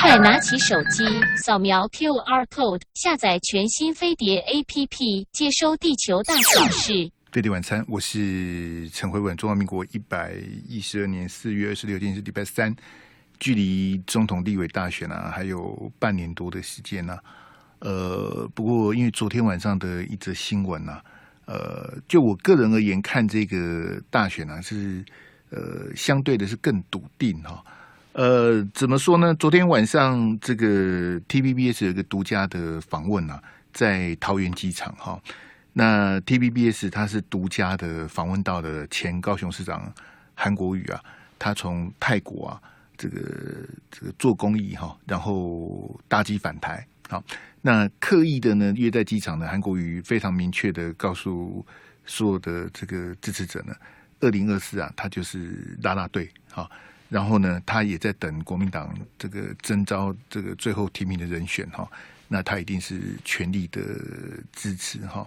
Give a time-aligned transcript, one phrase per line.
[0.00, 1.04] 快拿起手机，
[1.42, 7.10] 扫描 QR code，下载全新飞碟 APP，接收地球大小事。
[7.32, 9.36] 飞碟晚餐，我是陈慧文。
[9.36, 10.34] 中华民国一百
[10.68, 12.74] 一十二年四月二十六天是礼拜三，
[13.40, 17.18] 距离总统、立委大选啊，还有半年多的时间呢、
[17.80, 21.00] 呃，不过因为昨天晚上的一则新闻呢、
[21.46, 25.04] 呃，就我个人而言，看这个大选啊，是
[25.50, 27.62] 呃相对的是更笃定哈、
[28.16, 29.34] 呃，怎么说呢？
[29.34, 33.42] 昨天晚上这个 TVBS 有一个独家的访问啊，
[33.74, 35.20] 在桃园机场哈。
[35.74, 39.92] 那 TVBS 它是独家的访问到的前高雄市长
[40.32, 40.98] 韩国瑜啊，
[41.38, 42.62] 他从泰国啊
[42.96, 43.20] 这个
[43.90, 46.86] 这个做公益哈，然后搭机返台。
[47.10, 47.22] 好，
[47.60, 51.62] 那刻意的呢约在机场的韩国瑜非常明确的告诉
[52.06, 53.74] 所有的这个支持者呢，
[54.20, 56.66] 二零二四啊，他就是拉拉队哈。
[57.08, 61.88] 然后呢，他也在等国民党这个征召这个最后提名的人选哈，
[62.26, 63.80] 那他一定是全力的
[64.52, 65.24] 支持哈。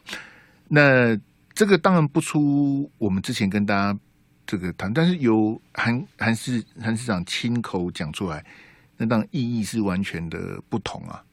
[0.68, 1.18] 那
[1.54, 3.98] 这个当然不出我们之前跟大家
[4.46, 8.46] 这个谈，但是由韩韩市韩市长亲口讲出来，
[8.98, 11.24] 那当然意义是完全的不同啊。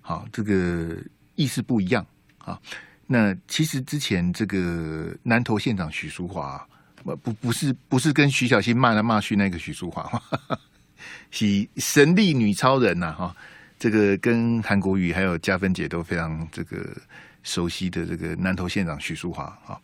[0.00, 0.96] 好，这个
[1.34, 2.06] 意思不一样
[2.38, 2.58] 啊。
[3.06, 6.66] 那其实之前这个南投县长许淑华。
[7.04, 10.58] 不不是不是跟徐小新骂来骂去那个许淑华，哈
[11.30, 13.36] 是神力女超人呐哈，
[13.78, 16.96] 这个跟韩国瑜还有加分姐都非常这个
[17.42, 19.78] 熟悉的这个南投县长许淑华哈，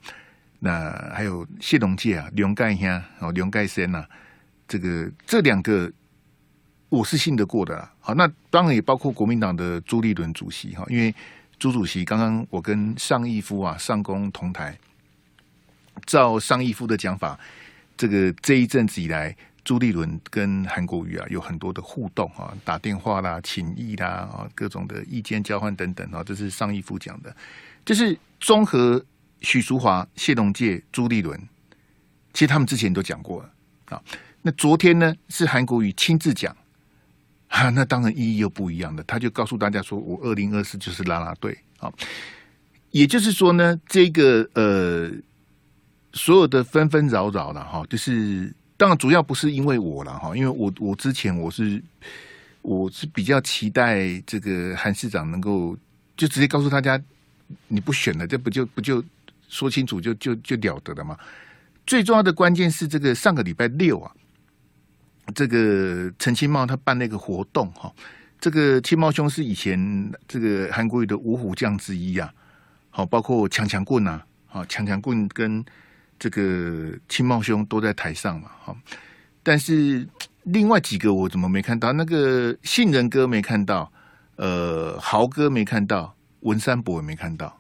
[0.59, 4.03] 那还有谢龙介啊，刘盖兄哦，刘盖森呐，
[4.67, 5.93] 这个这两个
[6.89, 7.93] 我是信得过的啦。
[8.01, 11.15] 好，那当然也包括国民党的朱立伦主席哈，因为
[11.59, 14.79] 朱主席刚刚我跟尚义夫啊上公同台。
[16.07, 17.39] 照尚义夫的讲法，
[17.97, 27.35] 这个这一阵子以来，朱立伦跟韩国瑜啊有很多的互动啊，打电话啦、请意啦啊，各种的意见交换等等啊，这是尚义夫讲的。
[27.85, 29.05] 就是综合
[29.43, 31.39] 许淑华、谢龙介、朱立伦，
[32.33, 33.51] 其实他们之前都讲过了
[33.91, 34.03] 啊。
[34.43, 36.57] 那昨天呢，是韩国瑜亲自讲
[37.49, 39.03] 啊，那当然意义又不一样的。
[39.05, 41.93] 他就告诉大家说：“我二零二四就是拉拉队啊。”
[42.93, 45.11] 也就是说呢，这个呃。
[46.13, 51.81] 所有的纷纷扰扰了哈，就是当然主要不是因为我了哈，因为我我之前我是
[52.63, 55.77] 我是比较期待这个韩市长能够
[56.17, 57.01] 就直接告诉大家
[57.69, 59.05] 你不选了，这不就不就
[59.49, 61.17] 说清楚就就就了得了吗？
[61.87, 64.11] 最重要的关键是这个上个礼拜六啊，
[65.33, 67.93] 这个陈清茂他办那个活动哈，
[68.41, 72.35] 这个清茂兄是以前这个韩国瑜的五虎将之一啊，
[72.91, 75.65] 好，包括强强棍呐，好，强强棍跟。
[76.21, 78.77] 这个亲茂兄都在台上嘛，哈，
[79.43, 80.07] 但是
[80.43, 81.95] 另外几个我怎么没看到？
[81.95, 83.91] 那个杏仁哥没看到，
[84.37, 87.59] 呃，豪哥没看到，文山伯也没看到，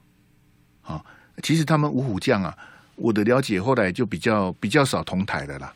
[0.82, 1.03] 啊，
[1.43, 2.54] 其实他们五虎将啊，
[2.97, 5.72] 我的了解后来就比较比较少同台的啦，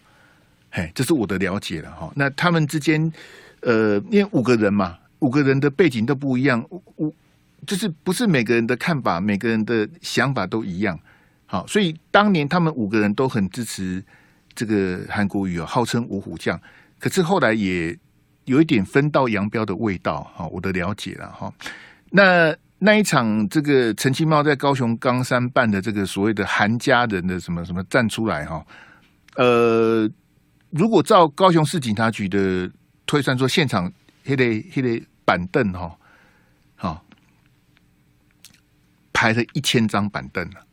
[0.70, 2.12] 嘿，这是我的了解了哈。
[2.14, 3.10] 那他们之间，
[3.60, 6.62] 呃，因为五个人嘛，五个人的背景都不一样，
[6.96, 7.14] 五
[7.66, 11.00] 就是不是每个人的看法，每个人的想法都一样。
[11.54, 14.04] 好，所以当年他们五个人都很支持
[14.56, 16.60] 这个韩国瑜啊，号称五虎将。
[16.98, 17.96] 可是后来也
[18.46, 20.24] 有一点分道扬镳的味道。
[20.34, 21.54] 哈，我的了解了哈。
[22.10, 28.66] 那那一场这个陈其茂在高雄冈山办的这个所谓的韩家人的什么什么站出来哈，
[29.36, 30.10] 呃，
[30.70, 32.68] 如果照高雄市警察局的
[33.06, 33.84] 推算说，现场
[34.24, 34.44] 那个
[34.74, 35.96] 那个板凳哈，
[36.74, 37.04] 好
[39.12, 40.63] 排了一千张板凳了。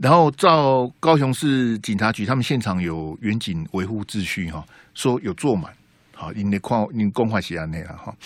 [0.00, 5.70] 然后照高雄市警察局，他们现场有员警维护秩序哈，说有坐满，
[6.14, 8.16] 好，因为跨因公话写案内了哈。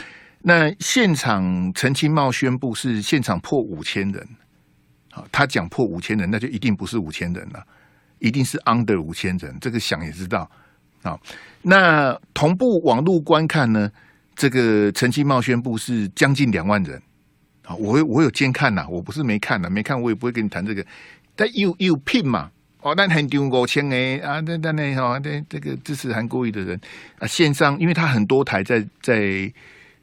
[0.41, 4.25] 那现场陈清茂宣布是现场破五千人，
[5.11, 7.61] 好，他讲破五千人，那就一定不是五千人了，
[8.21, 10.49] 一定是 under 五千人，这个想也知道。
[11.03, 11.21] 好，
[11.61, 13.91] 那同步网络观看呢，
[14.37, 17.03] 这个陈清茂宣布是将近两万人，
[17.65, 20.87] 好，我我有监看呐，我不是没看呐，没看我也不会跟你谈这个。
[21.37, 22.51] 但有有聘嘛？
[22.81, 24.41] 哦，那很丢五千诶啊！
[24.41, 26.79] 那那那哈，那这个支持韩国瑜的人
[27.19, 29.51] 啊，线上因为他很多台在在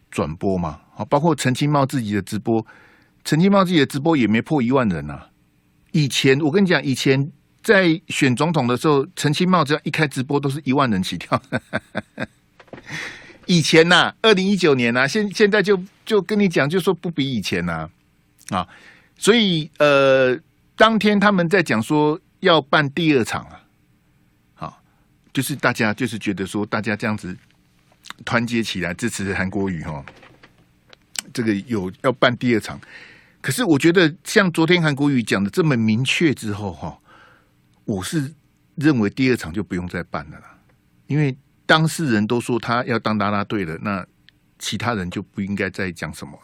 [0.10, 2.66] 转播嘛，啊，包括陈清茂自己的直播，
[3.24, 5.28] 陈清茂自己的直播也没破一万人呐、啊。
[5.92, 7.31] 以前我跟你讲，以前
[7.62, 11.39] 在选总统的时候，陈清茂只要一开直播都是一万人起跳。
[13.45, 17.88] 以前呐、二零一九年呐、现现在就就跟你讲，就说不比以前呐，
[18.50, 18.68] 啊，
[19.19, 20.36] 所以呃。
[20.81, 23.62] 当天他们在讲说要办第二场啊，
[24.56, 24.83] 好，
[25.31, 27.38] 就是大家就是觉得说大家这样子
[28.25, 30.04] 团结起来支持韩国瑜哈，
[31.31, 32.81] 这个有要办第二场。
[33.42, 36.98] 可是我觉得，像昨天韩国瑜讲的这么明确之后哈，
[37.86, 38.34] 我是
[38.74, 40.42] 认为第二场就不用再办了，
[41.06, 41.38] 因为
[41.68, 44.04] 当事人都说他要当啦啦队了，那
[44.57, 46.39] 其他人就不应该再讲什么。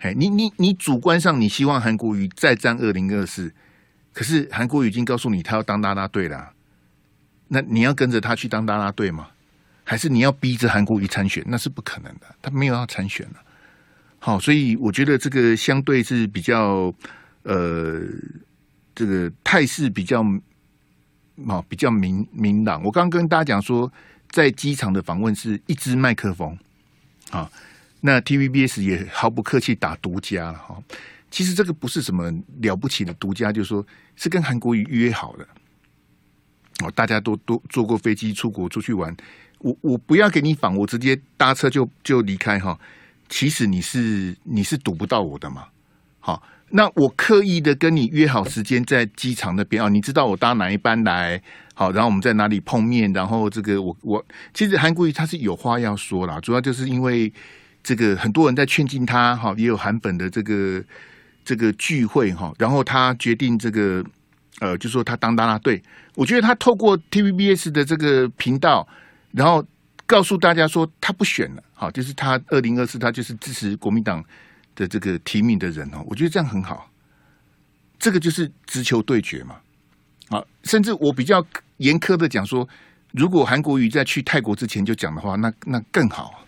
[0.00, 3.52] 哎，你你你主观上你希望韩国瑜再战二零二四，
[4.12, 6.52] 可是韩国瑜已经告诉你他要当啦啦队了，
[7.48, 9.28] 那你要跟着他去当啦啦队吗？
[9.82, 11.42] 还是你要逼着韩国瑜参选？
[11.48, 13.36] 那是不可能的，他没有要参选了。
[14.20, 16.94] 好，所以我觉得这个相对是比较，
[17.42, 18.00] 呃，
[18.94, 20.24] 这个态势比较，
[21.48, 22.84] 好，比较明明朗。
[22.84, 23.92] 我刚跟大家讲说，
[24.30, 26.56] 在机场的访问是一支麦克风，
[27.30, 27.50] 啊，
[28.00, 30.82] 那 TVBS 也毫不客气打独家了哈。
[31.30, 33.86] 其实这个不是什么了不起的独家，就是说
[34.16, 35.46] 是跟韩国瑜约好的。
[36.82, 39.14] 哦，大家都都坐过飞机出国出去玩，
[39.58, 42.78] 我我不要给你访，我直接搭车就就离开哈。
[43.28, 45.66] 其实你是你是堵不到我的嘛？
[46.18, 51.40] 好，那我刻意的跟你约好时间在机场那边啊，你知道我搭哪一班来？
[51.74, 53.12] 好，然后我们在哪里碰面？
[53.12, 57.32] 然后这个我我其实韩国瑜他是有话要说啦，主要就是因为
[57.82, 60.82] 这个很多人在劝进他，哈，也有韩粉的这个
[61.44, 64.04] 这个聚会哈，然后他决定这个
[64.60, 65.82] 呃，就说他当啦啦队。
[66.14, 68.86] 我觉得他透过 TVBS 的这个频道，
[69.32, 69.64] 然后。
[70.06, 74.20] 告诉大家说他不选了，好，就是他二零二四，他就是支持国民党
[74.74, 76.90] 的这个提名的人哦，我觉得这样很好，
[77.96, 79.54] 这个就是直球对决嘛，
[80.30, 82.68] 啊，甚至我比较严苛的讲说，
[83.12, 86.44] 如果韩国瑜在去泰国之前就讲的话，那那更好，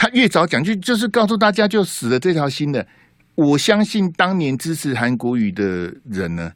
[0.00, 2.86] 他越早讲就就是告诉大家就死了这条心的，
[3.34, 6.50] 我相信当年支持韩国瑜的人呢，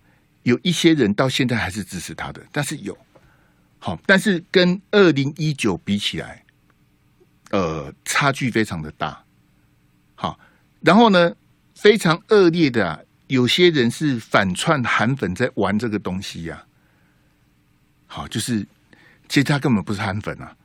[0.44, 2.96] 有一些人到现在还是支持他的，但是有。
[3.78, 6.42] 好，但是跟二零一九比起来，
[7.50, 9.22] 呃，差距非常的大。
[10.14, 10.40] 好，
[10.80, 11.36] 然后呢，
[11.74, 16.64] 非常恶劣的，有些人是反串韩粉在玩这个东西呀、
[18.06, 18.66] 好，就是
[19.28, 20.56] 其实他根本不是韩粉啊，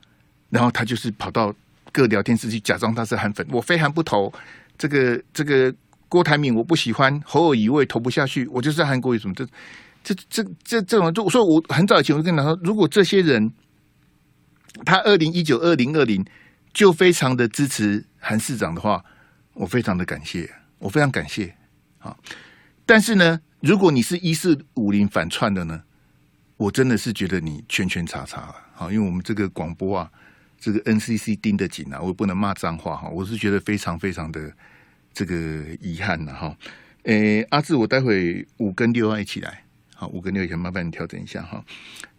[0.48, 1.54] 然后他就是跑到
[1.92, 4.32] 各聊天室去假装他是韩粉，我非韩不投
[4.78, 5.74] 这个这个
[6.08, 9.46] 郭台铭，我不喜欢侯友宜，我也投不下去，我就是韩国瑜什么这。
[10.02, 13.52] 这这这这种，就我说我很早以前我就跟他说，如果这些人
[14.86, 16.24] 他二零一九二零二零
[16.72, 19.04] 就非常的支持韩市长的话，
[19.52, 21.54] 我非常的感谢，我非常感谢
[21.98, 22.16] 啊。
[22.86, 25.82] 但是呢，如果你是一四五零反串的呢，
[26.56, 30.10] 我真的是觉得你圈圈叉叉了啊，因为我们这个广播啊，
[30.60, 34.52] 这个 NCC 盯得紧啊，我不能骂脏话哈，我是觉得非常非常的
[35.14, 35.34] 这个
[35.80, 36.54] 遗憾了哈。
[37.04, 39.64] 诶，阿志，我待会五跟六要一起来。
[39.94, 41.62] 好，五跟六千，麻烦你调整一下哈，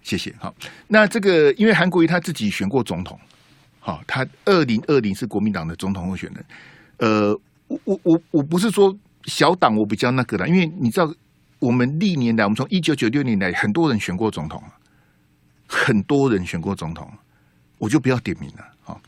[0.01, 0.33] 谢谢。
[0.39, 0.53] 好，
[0.87, 3.19] 那这个因为韩国瑜他自己选过总统，
[3.79, 6.45] 好，他二零二零是国民党的总统候选人。
[6.97, 8.95] 呃，我我我我不是说
[9.25, 11.11] 小党我比较那个的，因为你知道
[11.57, 14.63] 我们历年来，我们从一九九六年来，很多人选过总统，
[15.67, 17.11] 很多人选过总统，
[17.81, 18.63] 我就不要点名了。
[18.83, 19.01] 好，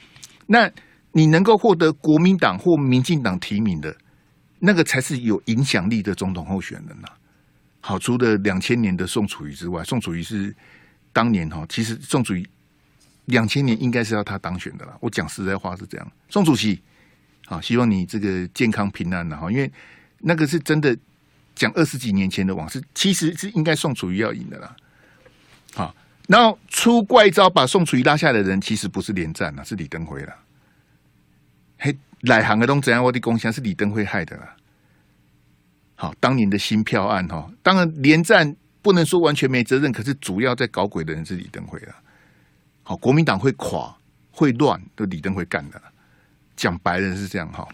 [0.47, 0.67] 那
[1.11, 3.95] 你能够获得国民党或民进党提名的，
[4.57, 7.07] 那个才是有影响力的总统候选人呐。
[7.81, 10.55] 好，除了两千年的宋楚瑜之外，宋楚瑜是
[11.11, 12.43] 当年哈，其实宋楚瑜
[13.25, 14.97] 两千年应该是要他当选的啦。
[15.01, 16.81] 我讲实在话是这样，宋主席，
[17.45, 19.71] 好，希望你这个健康平安的哈，因为
[20.17, 20.97] 那个是真的
[21.53, 24.75] 讲二十几年前的往事，其实是应该宋楚瑜要赢的啦。
[25.75, 25.95] 好，
[26.27, 30.33] 然后出怪招把宋楚瑜拉下来的人，其实不是连战啊，是李登辉了。
[31.79, 33.03] 嘿，来行的东怎样？
[33.03, 34.55] 我的贡献是李登辉害的啦。
[35.95, 41.95] 好，当年的新票案哈，当然连战不能说完全没责任，可是主要在搞鬼的人是李登辉了。
[42.83, 43.95] 好，国民党会垮
[44.31, 45.81] 会乱，都李登辉干的。
[46.55, 47.67] 讲白了是这样哈。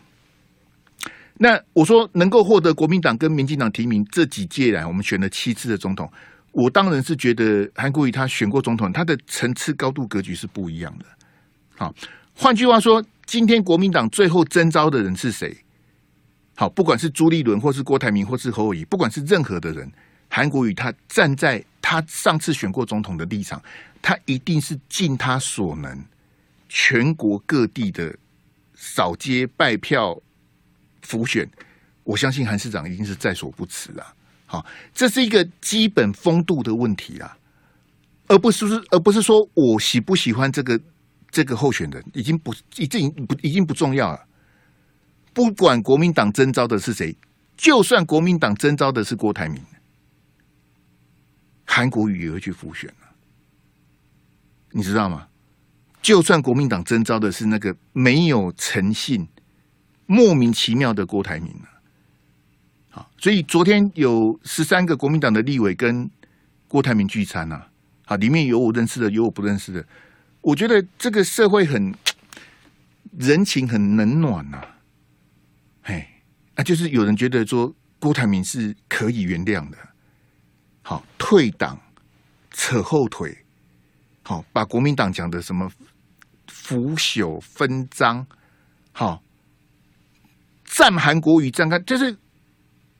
[1.36, 6.12] 那我说能够获得国民党跟民进党提名这几届来，我们选了七次的总统，
[6.52, 11.06] 我当然是觉得韩国瑜他选过总统，他的层次高度格局是不一样的。
[11.76, 11.94] 好，
[12.34, 15.56] 换句话说，今天国民党最后征召的人是谁？
[16.56, 19.90] 好，不管是朱立伦，或是郭台铭，或是侯友宜，不管是任何的人，
[20.28, 23.62] 韩国瑜他站在他上次选过总统的立场，
[24.02, 26.04] 他一定是尽他所能，
[26.68, 28.14] 全国各地的
[28.76, 30.20] 扫街拜票
[31.04, 31.50] 浮选，
[32.04, 34.14] 我相信韩市长一定是在所不辞啊。
[34.52, 34.66] 好，
[34.96, 37.38] 这是一个基本风度的问题啊，
[38.26, 40.82] 而不是而不是说我喜不喜欢这个
[41.30, 44.26] 这个候选人，已经不已经不已经不重要了。
[45.34, 47.16] 不管国民党征召的是谁，
[47.58, 49.64] 就算国民党征召的是郭台铭，
[51.64, 53.08] 韩国瑜也会去复选了，
[54.72, 55.28] 你知道吗？
[56.02, 59.28] 就算国民党征召的是那个没有诚信、
[60.08, 61.68] 莫名其妙的郭台铭呢？
[63.18, 66.10] 所以昨天有十三个国民党的立委跟
[66.68, 67.62] 郭台铭聚餐呐，
[68.06, 69.86] 啊，里面有我认识的，有我不认识的。
[70.42, 71.94] 我觉得这个社会很
[73.18, 74.62] 人情很冷暖呐，
[75.84, 76.08] 嘿，
[76.56, 79.78] 啊，就是有人觉得说郭台铭是可以原谅的，
[80.82, 81.80] 好，退党
[82.52, 83.46] 扯后腿，
[84.24, 85.70] 好，把国民党讲的什么
[86.48, 88.26] 腐朽分赃，
[88.92, 89.22] 好，
[90.64, 92.18] 赞韩国瑜，站开就是。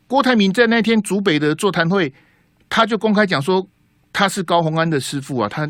[0.10, 2.12] 郭台铭在那天竹北的座谈会，
[2.68, 3.70] 他就公开讲说
[4.12, 5.70] 他是高虹安的师傅啊，他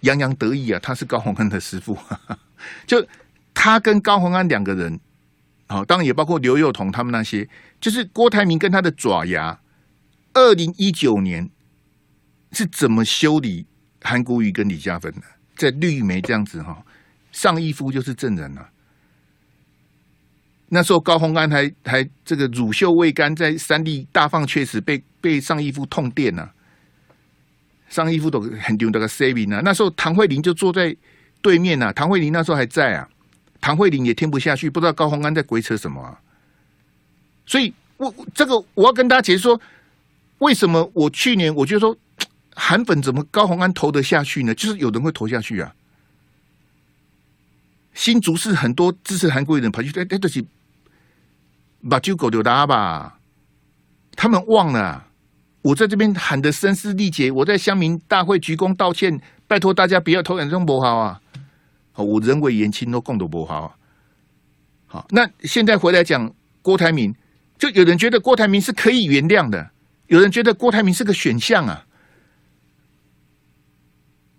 [0.00, 1.98] 洋洋得意啊，他是高虹安的师傅。
[2.88, 3.06] 就
[3.52, 4.98] 他跟高虹安两个人，
[5.68, 7.46] 好，当然也包括刘幼彤他们那些，
[7.78, 9.60] 就是郭台铭跟他的爪牙，
[10.32, 11.50] 二零一九年
[12.52, 13.66] 是怎么修理
[14.00, 15.20] 韩国瑜跟李嘉芬的，
[15.56, 16.82] 在绿媒这样子哈，
[17.32, 18.71] 上一夫就是证人啊。
[20.74, 26.48] 那时候高虹安还还这个乳臭未干，在三立大放厥词，被被上一夫痛电呐，
[27.90, 29.60] 上一夫都很丢那个 saving 啊。
[29.62, 30.96] 那时候唐慧玲就坐在
[31.42, 33.06] 对面呐，唐慧玲那时候还在啊，
[33.60, 36.18] 唐慧玲也听不下去，不知道高虹安在鬼扯什么啊。
[37.44, 39.60] 所以我这个我要跟大家解释说，
[40.38, 41.94] 为什么我去年我就说
[42.54, 44.54] 韩粉怎么高虹安投得下去呢？
[44.54, 45.74] 就是有人会投下去啊。
[47.92, 50.48] 新竹市很多支持韩国人跑去哎哎对不起。
[51.88, 53.18] 把酒狗丢拉吧！
[54.14, 55.06] 他们忘了，
[55.62, 61.20] 我在这边喊得声嘶力竭，我在乡民大会鞠躬道歉，拜托大家不要投眼中不好啊！
[61.94, 63.76] 我人为言轻，都共都不好。
[64.86, 67.14] 好，那现在回来讲郭台铭，
[67.58, 69.70] 就有人觉得郭台铭是可以原谅的，
[70.06, 71.84] 有人觉得郭台铭是个选项啊，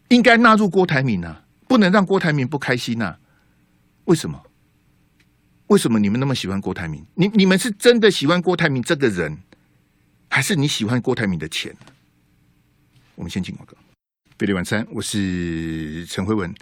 [0.10, 3.18] 应该纳入郭台铭啊，不能让郭台铭不开心呐？
[4.06, 4.40] 为什么？
[5.74, 7.04] 为什么你们那么喜欢郭台铭？
[7.16, 9.36] 你你们是真的喜欢郭台铭这个人，
[10.30, 11.76] 还是你喜欢郭台铭的钱？
[13.16, 13.76] 我们先进广告。
[14.38, 16.54] 飞碟晚餐，我是陈辉文。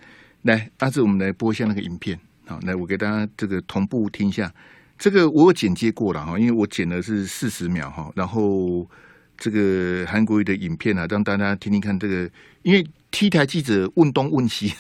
[0.44, 2.18] 来，阿志，我们来播一下那个影片。
[2.46, 4.50] 好，来，我给大家这个同步听一下。
[4.98, 8.10] 这个我有剪接过了哈，因为我剪的是四十秒哈。
[8.16, 8.90] 然后
[9.38, 12.32] 这个韩国瑜的影片啊，让大家听听看这个。
[12.62, 14.74] 因为 T 台记者问东问西，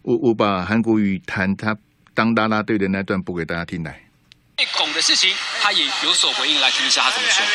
[0.00, 1.76] 我我把韩国瑜谈他。
[2.18, 4.02] 当啦啦队的那段播给大家听来。
[4.56, 5.32] 被拱的事情，
[5.62, 7.46] 他也有所回应，来听一下他怎么说。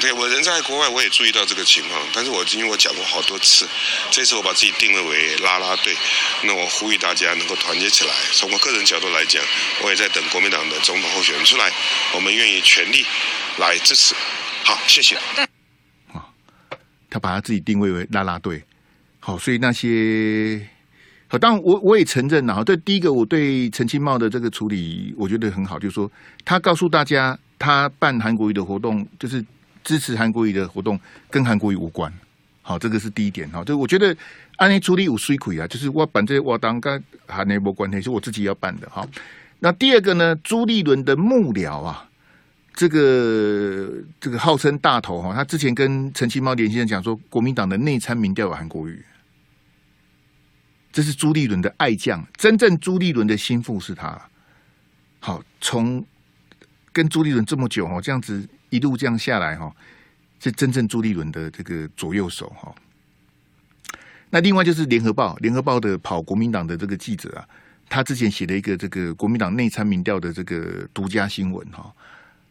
[0.00, 2.00] 对，我人在国外，我也注意到这个情况。
[2.14, 3.68] 但是我因为我讲过好多次，
[4.10, 5.94] 这次我把自己定位为拉拉队，
[6.42, 8.14] 那我呼吁大家能够团结起来。
[8.32, 9.44] 从我个人角度来讲，
[9.82, 11.70] 我也在等国民党的总统候选人出来，
[12.14, 13.04] 我们愿意全力
[13.58, 14.14] 来支持。
[14.64, 15.16] 好，谢谢。
[16.14, 16.24] 啊，
[17.10, 18.64] 他把他自己定位为拉拉队。
[19.20, 20.66] 好，所以那些。
[21.32, 26.10] 好当然，我我也承认啊，对第一个，我对陈其茂的这个处理，我觉得很好，就是说
[26.44, 29.42] 他告诉大家，他办韩国瑜的活动，就是
[29.82, 32.12] 支持韩国瑜的活动，跟韩国瑜无关。
[32.60, 33.48] 好，这个是第一点。
[33.48, 34.14] 哈，就我觉得
[34.56, 38.86] 安内处理有水亏啊，就是我办这我当跟韩内无关系，是我自己要办的。
[38.90, 39.08] 哈，
[39.60, 42.06] 那第二个呢，朱立伦的幕僚啊，
[42.74, 49.02] 这个这个号称大头哈，他之前跟陈其迈连线讲说，国民党的内参民调有韩国瑜。
[50.92, 54.20] 这是朱立伦的爱将，真正朱立伦的心腹是他。
[55.20, 56.04] 好，从
[56.92, 59.74] 跟朱立伦这么久哈，这样子一路这样下来哈，
[60.38, 62.74] 是真正朱立伦的这个左右手哈。
[64.28, 67.48] 那另外就是联合报，联合报的跑国民党的这个记者啊，
[67.88, 71.90] 他之前写了一个这个国民党内参民调的这个独家新闻哈。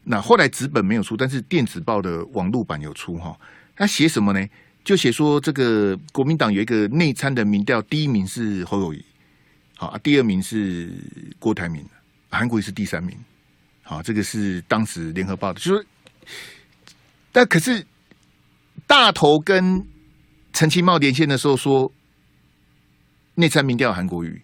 [0.04, 3.38] 那后来纸本没有出，但是电子报的网络版有出哈。
[3.76, 4.48] 他写什么呢？
[4.84, 9.06] 就写说，这个国民党有一个内参的民调，第一名是侯友谊，
[9.78, 10.92] 好，第二名是
[11.38, 11.86] 郭台铭，
[12.30, 13.16] 韩国瑜是第三名，
[13.84, 15.86] 好，这个是当时联合报的，就说，
[17.32, 17.86] 但可是
[18.88, 19.86] 大头跟
[20.52, 21.92] 陈其茂连线的时候说，
[23.36, 24.42] 内参民调韩国瑜，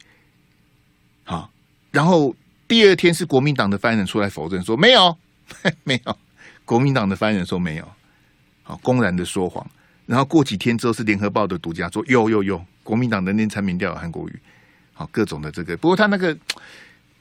[1.24, 1.51] 好，
[1.89, 2.36] 然后
[2.67, 5.17] 第二天是国民党的发言人出来否认说没有，
[5.84, 6.17] 没有，
[6.63, 7.91] 国民党的发言人说没有，
[8.62, 9.67] 好，公然的说谎。
[10.07, 14.39] 然后过几天之后是联合报的独家说有有有，国民党的内参民调韩国瑜，
[14.93, 16.35] 好，各种的这个，不过他那个，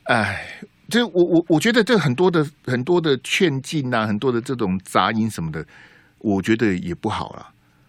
[0.05, 0.47] 哎，
[0.89, 5.67] 就我我我觉得这很多的很多的劝进啊，很多的这种杂音什么的，
[6.19, 7.49] 我觉得也不好了。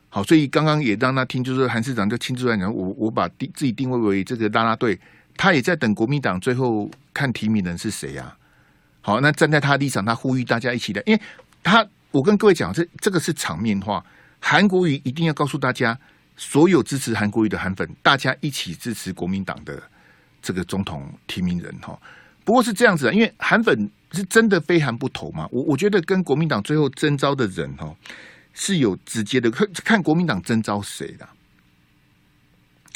[0.09, 4.99] 好，所以刚刚也让他听，就是韩市长就亲自来讲，我我把定自己定位为这个拉拉队，
[5.35, 8.35] 他也在等国民党最后看提名人是谁呀？
[9.01, 11.21] 好，那站在他的立场，他呼吁大家一起来，因为
[11.61, 14.03] 他我跟各位讲，这这个是场面话。
[14.39, 15.97] 韩国瑜一定要告诉大家，
[16.35, 19.81] 所有支持韩国瑜的韩粉，大家一起支持国民党的
[20.41, 21.99] 这个总统提名人哈。
[22.45, 25.47] 不过是这样子啊，因为韩粉是真的非韩不投嘛。
[25.51, 27.93] 我我觉得跟国民党最后征召的人哈
[28.53, 31.27] 是有直接的看看国民党征召谁的。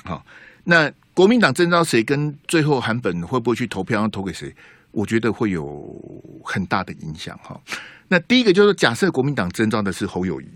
[0.06, 0.26] 好，
[0.64, 4.56] 那国民党征召谁，跟最后韩粉会不会去投票，要投给谁？
[4.92, 7.60] 我觉得会有很大的影响哈。
[8.08, 10.48] 那第一个就是假设国民党征召的是侯友谊。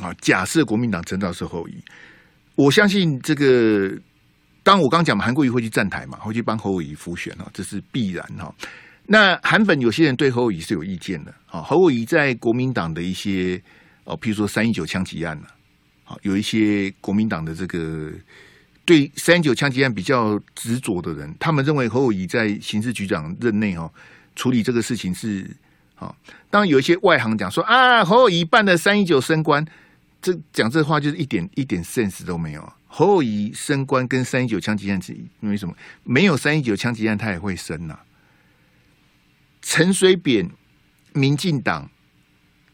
[0.00, 1.74] 啊，假设国民党征召是侯友，
[2.54, 3.90] 我相信这个，
[4.62, 8.54] 当我刚讲嘛，韩国瑜会去站台嘛，会去帮侯友宜辅选啊，这是必然哈。
[9.06, 13.60] 那韩粉有些人对侯友宜是有意见的啊，侯友宜在国民党的一些
[14.04, 15.46] 哦，譬如说三一九枪击案呢，
[16.04, 18.10] 啊，有一些国民党的这个
[18.84, 23.90] 对三一九枪击案比较执着的人，他们认为侯友宜在刑事局长任内哦，
[24.36, 25.50] 处理这个事情是
[25.96, 26.14] 啊，
[26.50, 29.64] 当然有一些外行讲说啊，侯友宜办的三一九升官。
[30.22, 32.72] 这讲这话就是一点一点 sense 都没有。
[32.86, 35.74] 侯友宜升官跟三一九枪击案是因为什么？
[36.04, 38.04] 没有三一九枪击案，他也会升呐、啊。
[39.62, 40.48] 陈水扁，
[41.12, 41.90] 民进党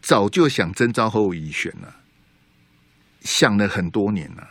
[0.02, 1.94] 早就想征召侯友宜选了，
[3.20, 4.46] 想了很多年了，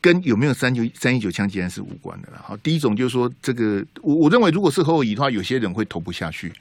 [0.00, 2.42] 跟有没有三九三一九枪击案是无关的了。
[2.42, 6.52] 好，第一种就是说，这个我我认为，如果是侯友宜的话，有些人会投不下去。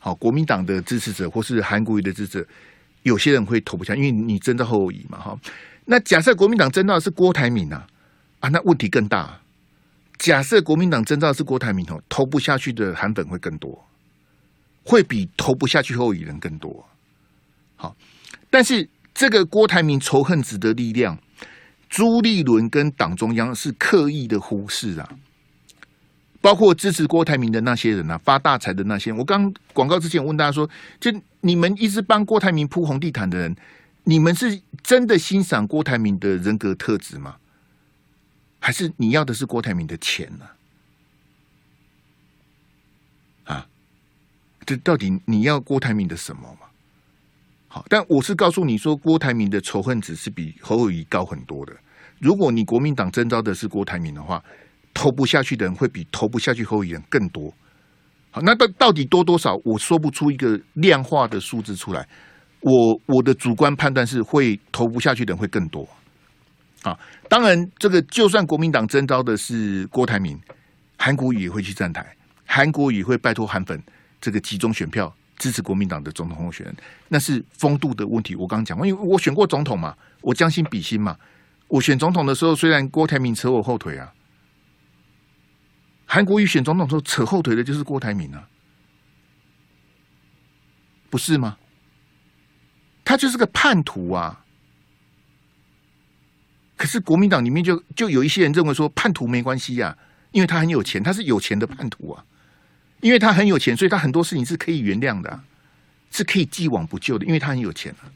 [0.00, 2.48] 好，国民党的支持者或是韩国瑜的支持者。
[3.06, 5.38] 有些人会投不下，因为你征召侯友宜嘛，哈。
[5.84, 7.86] 那假设国民党征召的是郭台铭啊，
[8.40, 9.40] 啊，那问题更大。
[10.18, 13.86] 假设国民党征召的是郭台铭哦，投不下去的韩粉会更多，
[14.82, 16.84] 会比投不下去侯友人更多。
[17.76, 17.94] 好，
[18.50, 21.16] 但是这个郭台铭仇恨值的力量，
[21.88, 25.08] 朱立伦跟党中央是刻意的忽视啊。
[26.46, 29.10] 包括支持郭台铭的那些人啊，发大财的那些。
[29.10, 31.10] 我刚广告之前问大家说，就
[31.40, 33.56] 你们一直帮郭台铭铺红地毯的人，
[34.04, 37.34] 你们是真的欣赏郭台铭的人格特质吗？
[38.60, 40.46] 还是你要的是郭台铭的钱呢？
[43.52, 43.66] 啊，
[44.64, 46.68] 这到底你要郭台铭的什么嘛？
[47.66, 51.72] 好，但我是告诉你说，郭台铭的仇恨值是比侯友谊高很多的。
[52.20, 54.40] 如果你国民党征召的是郭台铭的话。
[54.96, 57.52] 投不下去的人会比投不下去侯友人更多。
[58.30, 59.54] 好，那到到底多多少？
[59.62, 62.08] 我说不出一个量化的数字出来。
[62.60, 65.86] 我我的主观判断是会投不下去的人会更多。
[66.82, 70.40] 啊，当然，这个就算国民党征召的是郭台铭，
[70.96, 72.04] 韩国瑜也会去站台，
[72.46, 73.78] 韩国瑜会拜托韩粉
[74.18, 76.74] 这个集中选票支持国民党的总统候选人，
[77.08, 78.34] 那是风度的问题。
[78.34, 81.14] 我刚刚讲过，因为我选过总统嘛，我将心比心嘛。
[81.68, 84.10] 我选总统的时候，虽然郭台铭扯我后腿啊。
[86.06, 88.48] 韩国瑜选总统时候扯后腿的就是郭台铭啊，
[91.10, 91.58] 不是吗？
[93.04, 94.44] 他就是个叛徒啊！
[96.76, 99.98] 可是国民党里面就就有一些人认为说叛徒没关系呀，啊，
[100.32, 102.24] 因为他很有钱，他是有钱的叛徒啊，
[103.00, 105.40] 因为他很有钱，所以他很多事情是可以原谅的，
[106.10, 108.10] 是可以既往不咎的，因为他很有钱啊。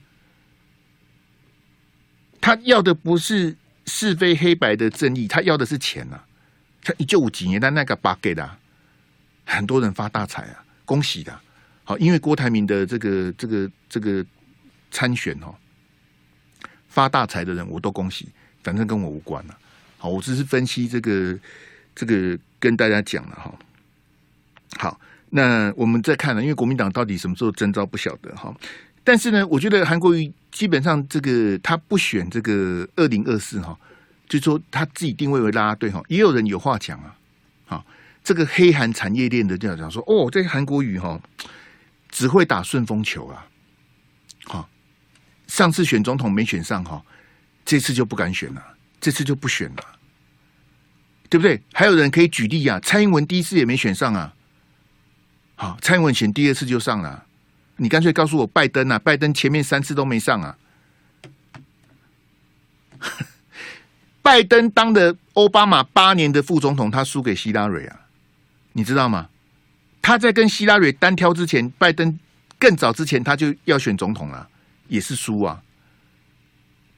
[2.40, 6.24] 他要的不是是非黑白的正义，他要的是钱啊。
[6.83, 8.51] 像一九五几年的那个 bug 的，
[9.45, 11.38] 很多人发大财啊，恭喜的。
[11.85, 14.25] 好，因为郭台铭的这个这个这个
[14.90, 15.55] 参选哦，
[16.88, 18.29] 发大财的人我都恭喜，
[18.62, 19.59] 反正跟我无关了。
[19.99, 21.38] 好，我只是分析这个
[21.95, 23.55] 这个跟大家讲了哈。
[24.79, 28.55] 好，那我们再看了，因为国民党到底什么时候征召不晓得哈。
[29.03, 33.77] 但是呢，我觉得韩国瑜基本上这个他不选这个二零二四哈。
[34.31, 37.16] 就说他自己定位为拉拉队哈，也有人有话讲啊。
[37.66, 37.85] 好，
[38.23, 41.21] 这个黑韩产业链的这样讲说，哦，这个韩国语哈
[42.11, 43.45] 只会打顺风球啊。
[44.45, 44.71] 好，
[45.49, 47.03] 上次选总统没选上哈，
[47.64, 48.64] 这次就不敢选了，
[49.01, 49.85] 这次就不选了，
[51.29, 51.61] 对不对？
[51.73, 54.33] 还有人可以举例啊，蔡英文第一次也没选上啊。
[55.57, 57.27] 好，蔡英文选第二次就上了，
[57.79, 60.57] 你干脆告诉我拜登啊，拜登前面三次都没上啊。
[64.23, 68.01] 拜登当的奥巴马八年的副总统，他输给希拉蕊啊，
[68.75, 69.29] 你知道吗？
[70.03, 72.19] 他在跟希拉蕊单挑之前，拜登
[72.59, 74.49] 更早之前他就要选总统了，
[74.89, 75.63] 也是输啊。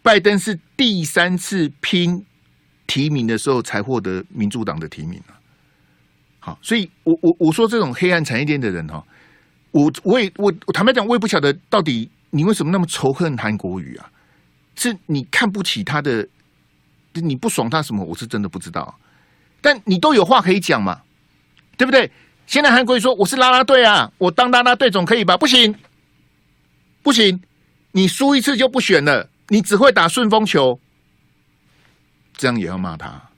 [0.03, 2.25] 拜登是第三次拼
[2.87, 5.39] 提名的时候才获得民主党的提名啊。
[6.41, 9.05] 好，所以我我我说这种黑暗产业链的人哈，
[9.71, 14.11] 我我也我我坦白讲，我也不晓得到底你为什么那么仇恨韩国瑜啊？
[14.75, 16.29] 是你看不起他的？
[17.15, 18.05] 你不爽他什么？
[18.05, 18.99] 我是真的不知道，
[19.61, 21.03] 但你都有话可以讲嘛，
[21.77, 22.11] 对不对？
[22.47, 25.37] 现在韩国瑜说我是啦啦队啊，我当啦啦队总可以吧？
[25.37, 25.75] 不行，
[27.03, 27.41] 不行，
[27.93, 30.81] 你输一次就不选了，你只会打顺风球，
[32.37, 33.31] 这样也要骂他。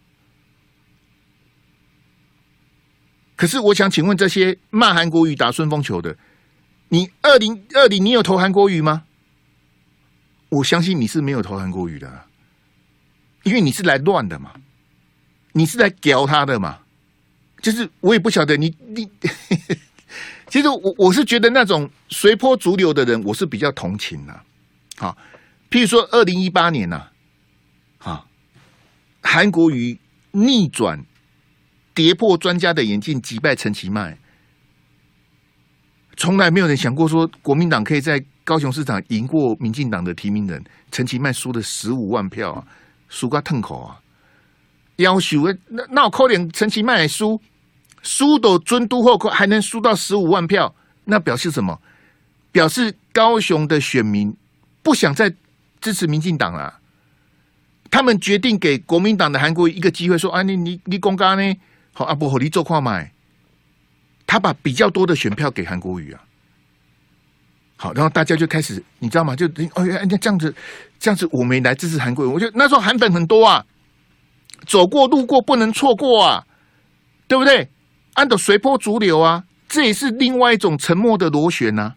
[3.36, 6.16] 可是我想请问这些骂韩国瑜打顺风球的，
[6.88, 9.04] 你二零二零你有投韩国瑜吗？
[10.48, 12.26] 我相信你是没有投韩国瑜的，
[13.44, 14.52] 因为你是来乱的嘛，
[15.52, 16.80] 你是来屌他的嘛。
[17.62, 19.08] 就是我也不晓得你你，
[20.50, 24.40] 其实我我是觉得那种随波逐流的人，我是比较同情的。
[24.96, 25.16] 好，
[25.70, 27.08] 譬如说二零一八年呐，
[27.98, 28.26] 啊，
[29.22, 29.98] 韩国瑜
[30.32, 31.04] 逆转。
[31.96, 34.18] 跌破专家的眼镜，击败陈其迈。
[36.16, 42.66] 从来没有人想过说，国民党可以在高雄市场赢过民进党的提名人陈其迈，输了十五万票啊，
[43.14, 44.00] 输个痛口啊！
[44.96, 47.40] 要求那那我扣点陈其迈输，
[48.02, 50.74] 输到尊都后还能输到十五万票，
[51.04, 51.80] 那表示什么？
[52.50, 54.34] 表示高雄的选民
[54.82, 55.32] 不想再
[55.80, 56.80] 支持民进党了。
[57.90, 61.56] 他们决定给国民党的韩国瑜一个机会，说：“啊，你你你公干呢？”
[61.94, 63.12] 好啊，不好，你做跨买，
[64.26, 66.20] 他把比较多的选票给韩国瑜啊。
[67.76, 69.36] 好，然后大家就开始，你知道吗？
[69.36, 70.54] 就哦，那这样子，
[71.04, 72.28] 这样子，我没来支持韩国瑜。
[72.28, 73.62] 我觉得那时候韩粉很多啊，
[74.66, 76.42] 走过路过不能错过啊，
[77.28, 77.68] 对不对？
[78.14, 81.96] 按照随波逐流啊，这也是另外一种沉默的螺旋呐、啊。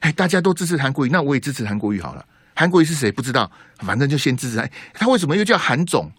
[0.00, 2.26] 哎，大家都支持韩国瑜，那我也支持韩国瑜好了。
[2.56, 4.68] 韩国瑜是谁不知道，反正就先支持他。
[4.92, 6.10] 他为什么又叫韩总？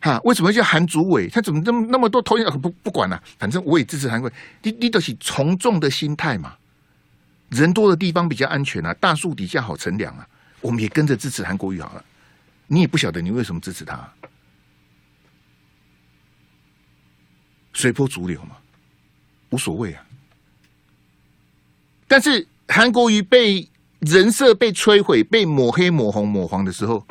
[0.00, 1.28] 哈，为什么叫韩主委？
[1.28, 4.32] 他怎么那么那么多头衔不不管了、啊，反正我也支持韩国瑜。
[4.64, 6.52] 你你都是从众的心态嘛，
[7.48, 10.26] 人多的地方比较安全啊，大树底下好乘凉啊。
[10.60, 12.04] 我们也跟着支持韩国瑜好了。
[12.66, 14.12] 你也不晓得你为什么支持他，
[17.72, 18.56] 随波逐流嘛，
[19.50, 20.04] 无所谓啊。
[22.06, 23.68] 但是韩国瑜被
[24.00, 27.06] 人设被摧毁、被抹黑、抹红、抹黄的时候。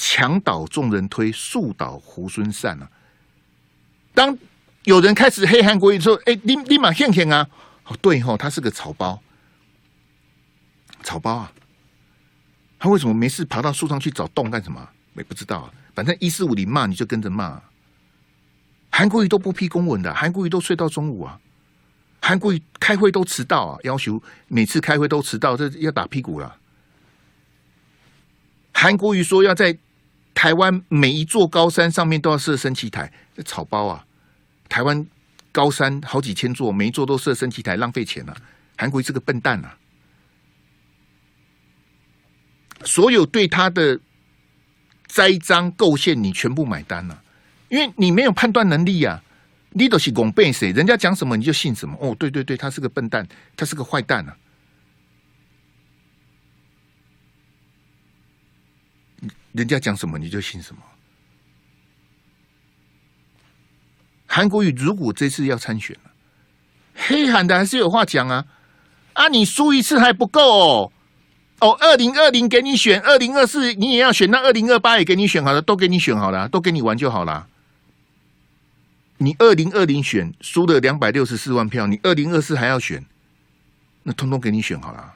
[0.00, 2.88] 墙倒众人推，树倒猢狲散啊！
[4.14, 4.38] 当
[4.84, 7.50] 有人开始黑韩国瑜说：“哎，立立马现现啊！”，
[8.00, 9.20] 对吼，他是个草包，
[11.08, 11.52] 草包啊！
[12.78, 14.86] 他为什么没事爬到树上去找洞干什么？
[15.14, 15.72] 我也不知道啊。
[15.94, 17.62] 反正一四五零骂你就跟着骂。
[18.90, 21.40] 韩国瑜都不批公文的，韩国瑜都睡到中午啊！
[22.20, 26.56] 韩国瑜开会都迟到啊，要求每次开会都迟到，这要打屁股了。
[28.74, 29.78] 韩国瑜说要在。
[30.34, 34.06] 台湾每一座高山上面都要设升旗台，这草包啊！
[34.68, 35.04] 台湾
[35.50, 38.40] 高山好几千座，每一座都设升旗台，浪费钱了、啊。
[38.76, 39.76] 韩国瑜是个笨蛋啊！
[42.84, 43.98] 所有对他的
[45.06, 47.22] 栽赃构陷，你全部买单了、
[47.68, 49.22] 因为你没有判断能力啊！
[49.70, 50.72] 你都是拱背谁？
[50.72, 51.96] 人家讲什么你就信什么？
[52.00, 54.36] 哦，对对对，他是个笨蛋，他是个坏蛋啊！
[59.52, 60.80] 人家讲什么你就信什么。
[64.26, 66.10] 韩国瑜如果这次要参选了，
[66.94, 68.46] 黑韩的还是有话讲啊！
[69.14, 70.92] 啊，你输一次还不够哦！
[71.60, 77.48] 哦，二零二零给你选，二零二四你也要选，那二零二八也给你选好了，都给你选好了，都给你玩就好了。
[79.18, 83.04] 你二零二零选输了两百六十四万票，你二零二四还要选，
[84.04, 85.14] 那通通给你选好了。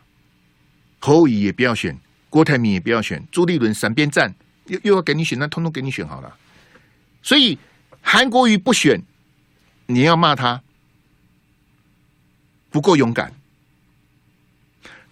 [0.98, 1.98] 侯友宜也不要选。
[2.28, 6.35] 郭台铭也不要选，朱立伦闪边站，又又要给你选，那通通给你选好了。
[7.22, 7.59] 所以
[8.00, 9.02] 韩国瑜不选，
[9.85, 10.62] 你要骂他
[12.70, 13.31] 不够勇敢；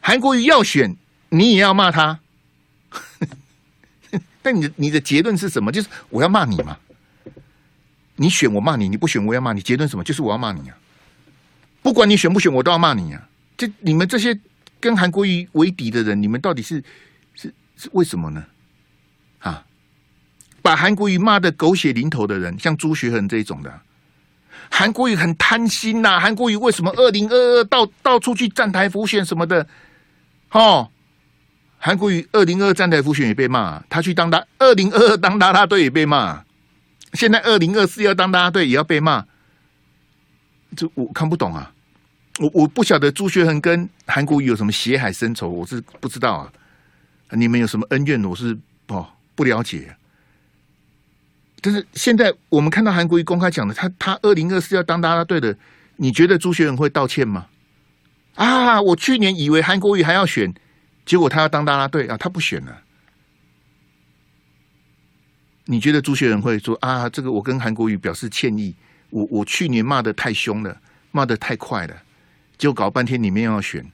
[0.00, 0.96] 韩国瑜要选，
[1.30, 2.20] 你也要骂他。
[4.42, 5.72] 但你的你的结论是什么？
[5.72, 6.76] 就是我要骂你嘛。
[8.16, 9.62] 你选我骂你，你不选我要骂你。
[9.62, 10.04] 结论什么？
[10.04, 10.76] 就是我要骂你啊！
[11.82, 13.28] 不管你选不选，我都要骂你啊！
[13.56, 14.38] 这你们这些
[14.78, 16.84] 跟韩国瑜为敌的人，你们到底是？
[17.34, 18.44] 是是为什么呢？
[19.38, 19.64] 啊，
[20.60, 23.80] 把韩国瑜骂得狗血淋头的人，像朱学恒这种的，
[24.70, 29.66] 韩国瑜很贪心呐、韩国瑜为什么二零二二到到处去站台浮选什么的？
[30.50, 30.90] 哦，
[31.82, 36.44] 韩国瑜二零二站台复选也被骂，他去当大二零二二当啦啦队也被骂，
[37.14, 39.24] 现在二零二四要当啦啦队也要被骂，
[40.76, 41.72] 这我看不懂啊！
[42.38, 46.52] 我我不晓得朱学恒跟韩国瑜有什么血海深仇，我是不知道啊。
[47.32, 48.22] 你们有什么恩怨？
[48.24, 48.56] 我是
[48.88, 49.96] 哦不了解。
[51.62, 55.56] 但是现在我们看到韩国瑜公开讲的，他他二零二四要当啦啦队的，
[55.96, 57.46] 你觉得朱学恒会道歉吗？
[58.34, 60.54] 啊，我去年以为韩国瑜还要选，
[61.10, 62.82] 结果他要当啦啦队啊，他不选了。
[65.64, 67.08] 你觉得朱学仁会说啊？
[67.08, 68.76] 这个我跟韩国瑜表示歉意，
[69.08, 72.02] 我我去年骂得太凶了，骂得太快了，
[72.56, 73.84] 结果搞半天你们要选，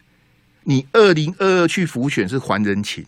[0.64, 3.06] 你二零二二去浮选是还人情。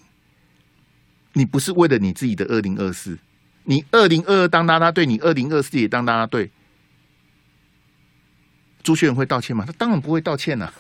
[1.35, 3.19] 你不是为了你自己的二零二四，
[3.65, 6.51] 你二零二二当啦啦队，你二零二四也当啦啦队。
[8.83, 9.67] 朱学仁会道歉吗？
[9.67, 10.73] 他当然不会道歉了。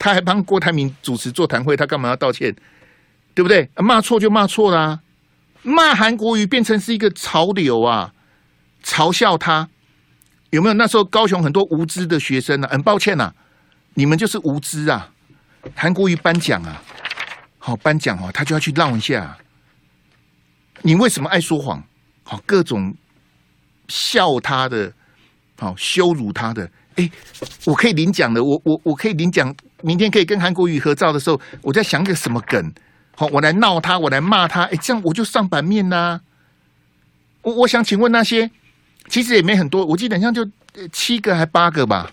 [0.00, 2.52] 他还帮郭台铭主持座谈会，他干嘛要道歉？
[3.34, 3.68] 对不对？
[3.76, 5.00] 骂错就骂错啦，
[5.62, 8.12] 骂韩国瑜变成是一个潮流啊，
[8.82, 9.68] 嘲笑他
[10.48, 10.74] 有没有？
[10.74, 13.32] 那时候高雄很多无知的学生啊，很抱歉啊，
[13.94, 15.12] 你们就是无知啊。
[15.74, 16.82] 韩国瑜颁奖啊，
[17.58, 19.36] 好颁奖哦，他就要去闹一下。
[20.82, 21.84] 你为什么爱说谎？
[22.24, 22.96] 好，各种
[23.86, 24.92] 笑他的。
[25.58, 27.10] 好羞辱他的，哎、
[27.66, 32.72] 我可以领奖的，我我我可以领奖，明天可以跟韩国瑜合照的时候，我在想个什么梗，
[33.16, 36.20] 好，我来闹他，我来骂他，哎、这样我就上版面啦。
[37.42, 38.50] 我我想请问那些，
[39.08, 40.46] 其实也没很多，我记得好像就
[40.92, 42.10] 七个还八个吧，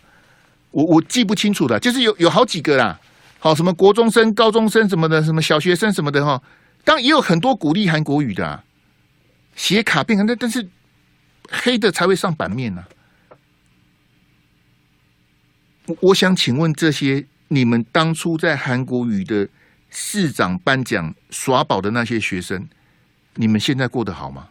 [0.72, 3.00] 我我记不清楚了，就是有有好几个啦，
[3.40, 6.42] 好，什么国中生、高中生什么的，什么小学生什么的哈，
[6.84, 8.64] 当也有很多鼓励韩国瑜的、
[9.56, 10.68] 写卡片，但但是
[11.50, 12.88] 黑的才会上版面呢、啊。
[16.02, 19.48] 我想请问这些你们当初在韩国语的
[19.90, 22.68] 市长颁奖耍宝的那些学生，
[23.36, 24.50] 你们现在过得好吗？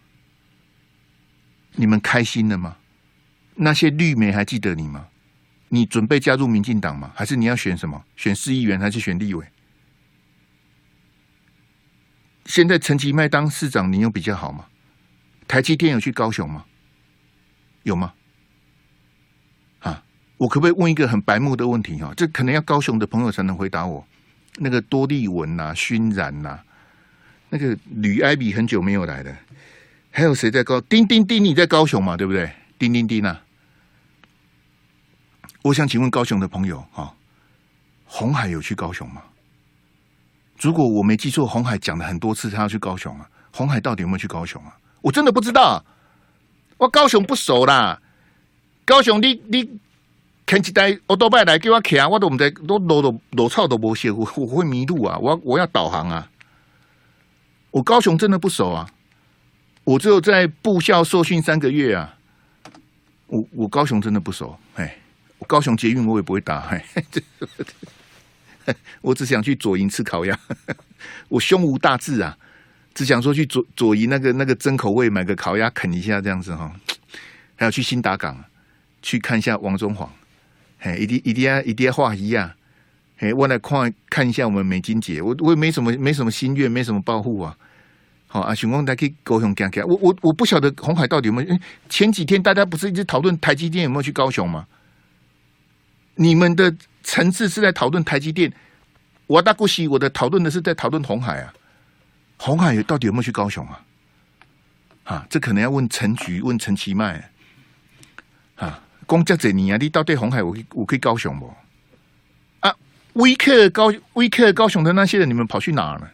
[1.72, 2.78] 你们开心了吗？
[3.56, 5.08] 那些绿媒还记得你吗？
[5.68, 7.10] 你准备加入民进党吗？
[7.14, 8.04] 还是你要选什么？
[8.16, 9.46] 选市议员还是选立委？
[12.46, 14.66] 现在陈其迈当市长，你有比较好吗？
[15.48, 16.64] 台积电有去高雄吗？
[17.82, 18.14] 有吗？
[20.38, 22.12] 我可不可以问一个很白目的问题哈？
[22.14, 24.06] 这可能要高雄的朋友才能回答我。
[24.58, 26.58] 那个多利文呐、熏然呐，
[27.48, 29.34] 那个吕艾比很久没有来了，
[30.10, 30.80] 还有谁在高？
[30.82, 32.16] 丁丁丁，你在高雄嘛？
[32.16, 32.50] 对不对？
[32.78, 33.42] 丁丁丁啊！
[35.62, 37.14] 我想请问高雄的朋友哈，
[38.04, 39.22] 红海有去高雄吗？
[40.60, 43.28] 如果我没记错，红海讲了很多次他要去高雄啊。
[43.52, 44.76] 红海到底有没有去高雄啊？
[45.00, 45.84] 我真的不知道，
[46.76, 48.00] 我高雄不熟啦。
[48.84, 49.80] 高雄，你你。
[50.46, 55.18] 开几台欧多拜来给我开，我都唔知都路都路草都无写，我我会迷路啊！
[55.18, 56.30] 我我要导航啊！
[57.72, 58.88] 我高雄真的不熟啊！
[59.82, 62.16] 我只有在部校受训三个月啊！
[63.26, 64.96] 我我高雄真的不熟，哎，
[65.38, 66.84] 我高雄捷运我也不会打，哎，
[69.02, 70.38] 我只想去左营吃烤鸭，
[71.28, 72.38] 我胸无大志啊，
[72.94, 76.72] 只想说去左左营那个那个真口味买个烤鸭啃一下这样子哈，
[77.56, 78.44] 还有去新达港
[79.02, 80.08] 去看一下王中华。
[80.86, 82.48] 哎，一定一定要一定要画一样。
[83.18, 87.58] 哎，我来看看一下我们美金姐，我我也没什么没什么心愿，没什么抱负啊。
[88.28, 89.84] 好啊，想讲大家可以高雄讲讲。
[89.88, 91.58] 我我我不晓得红海到底有没有。
[91.88, 94.64] 前几天大家不是一直讨论台积电有没有去高雄吗？
[96.14, 96.72] 你们的
[97.02, 98.52] 层次是在讨论台积电，
[99.26, 101.52] 我大姑息，我的讨论的是在讨论红海啊。
[102.36, 103.82] 红海到底有没有去高雄啊？
[105.02, 107.28] 啊，这可能要问陈菊，问陈其迈
[108.54, 108.82] 啊。
[109.06, 111.54] 公家这你啊，你到底红海我我可以高雄不？
[112.60, 112.74] 啊，
[113.14, 116.10] 威克高威克高雄的那些人，你们跑去哪了？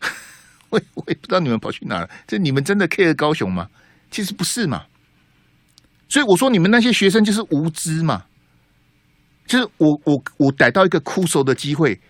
[0.70, 2.10] 我我也不知道你们跑去哪了。
[2.26, 3.68] 这你们真的 care 高雄吗？
[4.10, 4.84] 其实不是嘛。
[6.08, 8.24] 所以我说你们那些学生就是无知嘛。
[9.46, 12.00] 就是我我我逮到一个哭手的机会，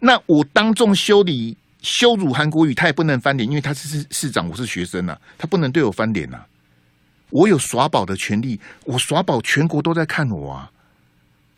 [0.00, 6.46] 那我当众修理羞辱韩国语，他也不能翻脸，因为他是市市长，我是学生啊，他不能对我翻脸啊。
[7.30, 10.70] 我有耍宝的权利，我耍宝，全国都在看我啊！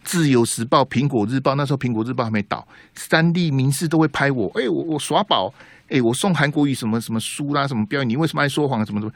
[0.04, 4.50] 自由时报、苹果日报，那时候苹果日报还没倒，三立、民视都会拍我。
[4.58, 5.54] 哎、我我耍宝，
[5.88, 8.84] 哎、我送韩国语什么什么书啦，什么标语，你为什么爱说谎？
[8.84, 9.12] 什么什么？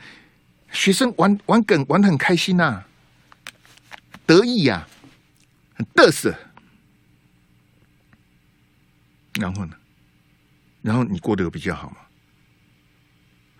[0.71, 2.85] 学生玩玩梗玩的很开心呐、
[4.25, 4.89] 得意呀、啊，
[5.75, 6.35] 很得瑟。
[9.35, 9.77] 然后呢？
[10.83, 11.97] 然后你过得比较好吗？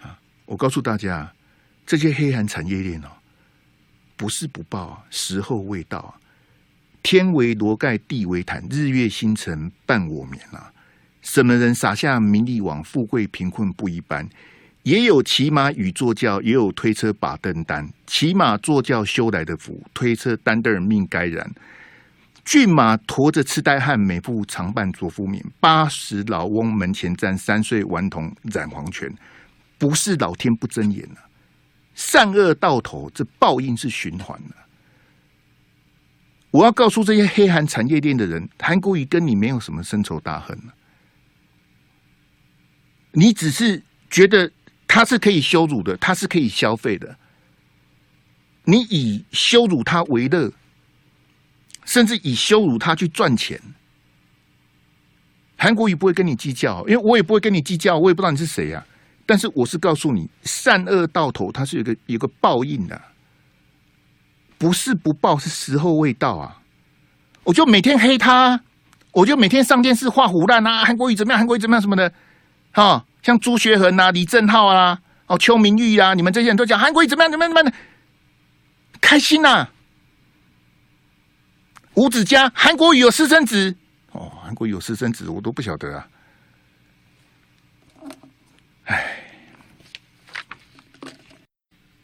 [0.03, 1.33] 啊，我告诉大家。
[1.87, 3.09] 这些黑韩产业链哦，
[4.17, 6.19] 不是不报，时候未到。
[7.03, 10.73] 天为罗盖，地为毯，日月星辰伴我眠啊。
[11.23, 14.29] 什么人撒下名利网，富贵贫困不一般。
[14.83, 17.89] 也有骑马与坐轿，也有推车把灯担。
[18.07, 21.49] 骑马坐轿修来的福，推车担凳命该然。
[22.45, 25.45] 骏马驮着痴呆汉，美妇常伴左夫眠。
[25.61, 29.13] 八十老翁门前站，三岁顽童染黄泉。
[29.79, 31.26] 不是老天不睁眼啊。
[31.97, 34.55] 善恶到头，这报应是循环的。
[36.53, 40.57] 我要告诉这些黑韩产业链的人，韩国瑜跟你没有什么深仇大恨。
[43.13, 44.51] 你只是觉得
[44.87, 47.17] 他是可以羞辱的，他是可以消费的。
[48.65, 50.53] 你以羞辱他为乐，
[51.85, 53.61] 甚至以羞辱他去赚钱。
[55.57, 58.87] 韩国瑜不会跟你计较，因为我也不会跟你计较，我也不知道你是谁呀、
[59.27, 62.99] 但是我是告诉你，善恶到头，它是有个有个报应的，
[64.57, 66.63] 不是不报，是时候未到啊！
[67.43, 68.61] 我就每天黑他，
[69.11, 71.39] 我就每天上电视画虎烂啊，韩国瑜怎么样？
[71.39, 71.81] 韩国瑜怎么样？
[71.83, 72.13] 什么的，
[72.73, 77.31] 哈，像朱学恒啊、李正浩啊、哦邱明玉啊，你们这些人都讲韩国瑜怎么样？
[77.31, 77.53] 怎么样？
[77.53, 77.79] 怎么样？
[79.01, 79.73] 开心呐、啊！
[81.95, 83.75] 吴子嘉，韩国瑜有私生子。
[84.13, 86.07] 哦，韩国有私生子，我都不晓得啊！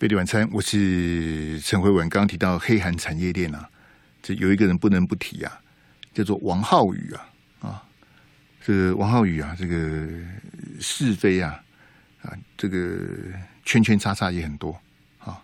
[0.02, 2.08] 飞碟晚餐，我是陈辉文。
[2.08, 3.70] 刚刚提到黑韩产业链啊，
[4.20, 5.60] 这有一个人不能不提啊，
[6.12, 7.28] 叫做王浩宇啊
[7.60, 7.82] 啊，
[8.60, 10.08] 这个王浩宇啊，这个
[10.80, 11.54] 是非啊
[12.20, 12.98] 啊，这个
[13.64, 14.76] 圈圈叉叉也很多
[15.20, 15.40] 啊。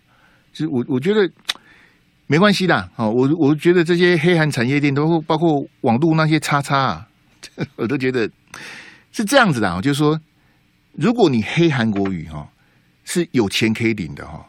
[0.53, 1.31] 其实我我觉得。
[2.27, 7.09] 没关系的，啊，我我觉得这些黑韩产业链都包括网络那些叉叉啊，
[7.77, 8.29] 我都觉得
[9.13, 10.21] 是这样子的啊，就是说，
[10.95, 12.51] 如果你黑韩国语哈
[13.11, 14.47] 是有钱可以领的哈，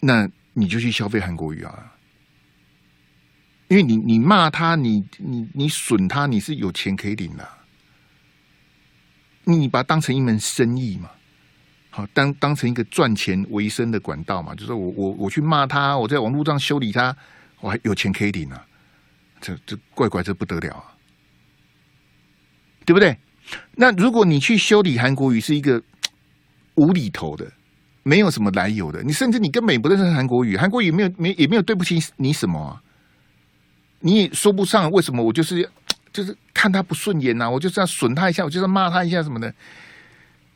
[0.00, 1.94] 那你就去消费韩国瑜啊，
[3.68, 7.48] 因为你你骂他，你你你损他，你是有钱可以领的，
[9.44, 11.10] 你把它当成一门生意嘛。
[11.88, 17.16] 好，当当成一个赚钱为生的管道嘛，就是我我我去骂他，我在网络上修理他，
[17.60, 18.66] 我还有钱可以领啊，
[19.40, 20.84] 这这怪怪这不得了啊，
[22.84, 23.16] 对不对？
[23.76, 25.82] 那如果你去修理韩国瑜是一个
[26.74, 27.50] 无厘头的，
[28.02, 32.82] 没有什么来由的，你甚至你根本也不认识韩国语，韩国瑜没有没也没有对不起你什么啊，
[34.00, 35.68] 你也说不上为什么，我就是
[36.12, 39.54] 就是看他不顺眼呐、我就是要损他一下，我就是要骂他一下什么的，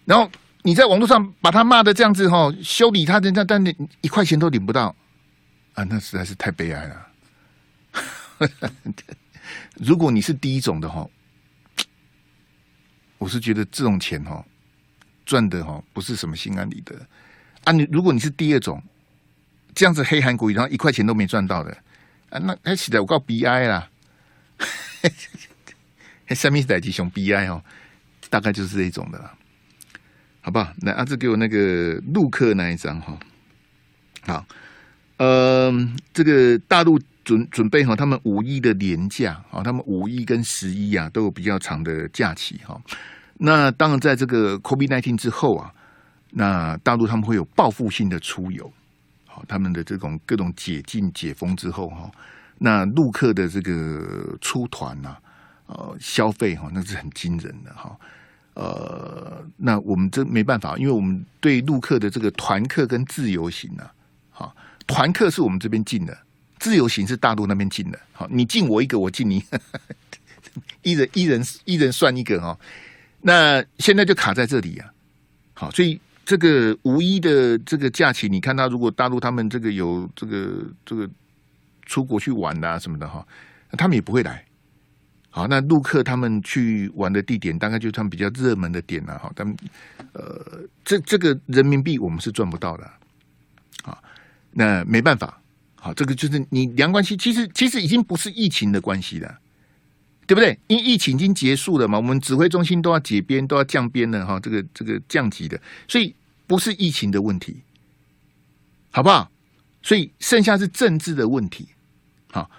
[0.04, 0.31] 然后。
[0.64, 4.94] 你在网络上把他骂的这样子哈，修理他，人家但你一块钱都领不到
[5.74, 7.07] 啊，那实在是太悲哀了。
[9.78, 11.07] 如果你是第一种的哈，
[13.18, 14.44] 我是觉得这种钱哈
[15.28, 16.96] 赚的哈不是什么心安理得
[17.64, 17.72] 啊。
[17.72, 18.82] 你如果你是第二种，
[19.74, 21.70] 这样子黑韩国瑜，然后一块钱都没赚到的
[22.30, 23.90] 啊，那还起来我告 B I 啦。
[26.30, 27.62] 下面是代吉熊 B I 哦，
[28.30, 29.34] 大概就是这一种的啦。
[30.40, 30.72] 好不好？
[30.80, 33.18] 来，阿志给我那个陆客那一张哈。
[34.26, 34.46] 好，
[35.18, 35.70] 呃，
[36.14, 42.80] 这个大陆准准备哈，他们五一的年假啊，他们五一跟十一啊都有比较长的假期哈。
[43.38, 45.72] 那当然，在这个 COVID-19 之后啊，
[46.31, 48.70] 那大陆他们会有报复性的出游，
[49.27, 52.11] 好，他们的这种各种解禁解封之后哈，
[52.59, 55.16] 那陆客的这个出团呐，
[55.66, 57.96] 呃，消费哈，那是很惊人的哈。
[58.55, 63.88] 呃，那我们这没办法，因为我们对陆客的这个团客跟自由行呢，
[64.31, 64.53] 好，
[64.88, 66.18] 团客是我们这边进的，
[66.59, 69.44] 自由行是大陆那边进的，好，你进我一个，我进你，
[70.83, 72.59] 一人一人一人算一个哈。
[73.20, 74.90] 那现在就卡在这里呀，
[75.54, 81.09] 好，所以这个五一的这个假期，你看他如果大陆他们这个有这个这个
[81.85, 83.26] 出国去玩啊什么的哈，
[83.72, 84.44] 他们也不会来。
[85.31, 89.31] 好，那陆客他们去玩的地点，大概就是他们比较热门的点了哈。
[89.37, 89.54] 他们
[90.12, 92.90] 呃，这这个人民币我们是赚不到的，
[93.83, 94.02] 好，
[94.50, 95.40] 那没办法，
[95.76, 99.38] 好，这个就是你两关系，其实其实已经不是疫情的关系了，
[100.28, 100.56] 对不对？
[100.66, 106.14] 因疫情已经结束了嘛，我们指挥中心都要解编，都要降编了哈，这个这个降级的，所以
[106.46, 107.62] 不是疫情的问题，
[108.90, 109.30] 好不好？
[109.82, 111.68] 所以剩下是政治的问题，
[112.30, 112.50] 好，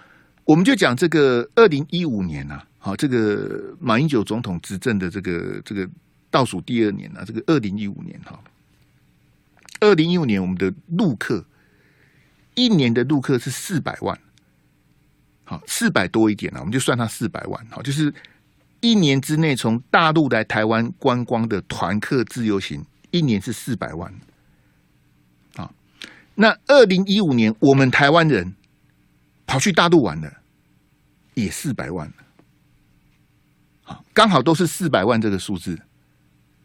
[0.44, 2.66] 我们就讲这个二零一五年啊。
[2.82, 5.88] 好，这个马英九总统执政的这个这个
[6.30, 8.42] 倒数第二年啊，这个二零一五年哈，
[9.80, 11.44] 二零一五年我们的陆客
[12.54, 14.18] 一年的陆客是四百万，
[15.50, 18.14] 好，四百多一点啊，我们就算它四百万，好，就是
[18.80, 24.14] 一年之内从大陆来台湾观光的团客自由行，一年是四百万，
[25.56, 25.68] 啊，
[26.36, 28.54] 那二零一五年我们台湾人
[29.44, 30.32] 跑去大陆玩的
[31.34, 32.08] 也四百万。
[33.82, 35.76] 好刚好都是四百万这个数字，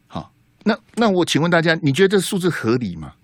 [0.06, 0.32] 好，
[0.64, 3.16] 那那我请问大家，你觉得这数字合理吗？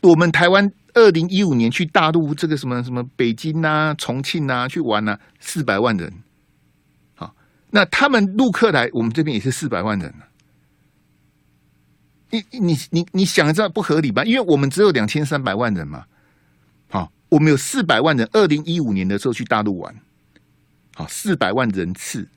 [0.00, 6.12] 我们台湾二零一五年去大陆这个什么什么北京啊、重庆啊去玩啊，四百万人，
[7.14, 7.32] 好，
[7.70, 10.12] 那他们陆客来我们这边也是四百万人，
[12.30, 14.24] 你你你你想这不合理吧？
[14.24, 16.04] 因为我们只有两千三百万人嘛，
[16.90, 19.94] 好，我们有四百万人，二零一五年的时候去大陆玩。
[20.94, 22.28] 好，四百万人次。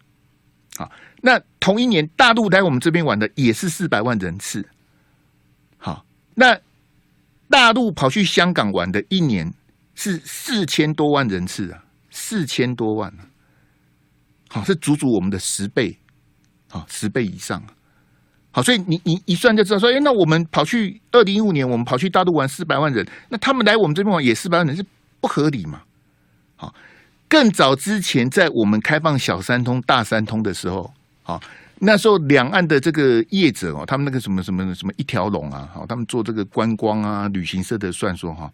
[0.78, 0.92] 好，
[1.22, 4.64] 那同一年大陆来我们这边玩的也是四百万人次。
[5.78, 6.06] 好，
[6.36, 6.56] 那
[7.52, 9.54] 大陆跑去香港玩的一年
[9.94, 13.14] 是四千多万人次啊，四千多万。
[14.50, 15.98] 好，是足足我们的十倍，
[16.70, 17.62] 好，十倍以上。
[18.52, 24.84] 好，所以你你一算就知道说，哎，那我们跑去二零一五年，我们跑去大陆玩四百万人，那他们来我们这边玩也四百万人，是
[25.22, 25.82] 不合理嘛？
[26.58, 26.74] 好，
[27.30, 30.94] 更早之前，在我们开放小三通、大三通的时候，
[31.24, 31.40] 好，
[31.84, 38.54] 那时候两岸的这个业者哦，他们那个什么什么什么一条龙啊，好，他们做这个观光啊、旅行社的算说哈，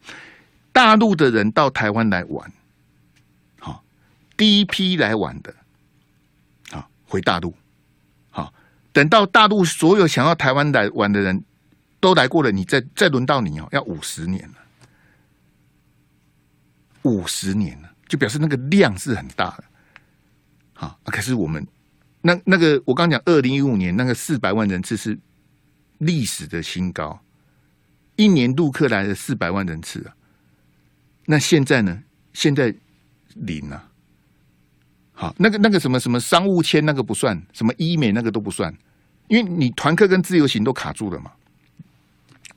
[0.72, 2.50] 大陆的人到台湾来玩，
[3.60, 3.84] 好，
[4.38, 5.54] 第一批来玩的，
[6.72, 7.54] 好，回大陆。
[8.30, 8.54] 好
[8.94, 11.44] 等到大陆所有想要台湾来玩的人
[12.00, 14.56] 都来过了，你再再轮到你哦，要五十年了，
[17.02, 19.64] 五十年了，就表示那个量是很大的。
[20.74, 21.68] 好，可是我们
[22.28, 25.18] 那那个我刚讲二零一五年那个四百万人次是
[26.00, 27.18] 历史的新高，
[28.18, 30.14] 一年陆客来了四百万人次啊。
[31.26, 32.04] 那现在呢？
[32.34, 32.76] 现在
[33.36, 33.90] 零啊。
[35.14, 38.76] 好，那个那个什么什么商务签那个不算，什么医美那个都不算。
[39.30, 41.32] 因为你团客跟自由行都卡住了嘛，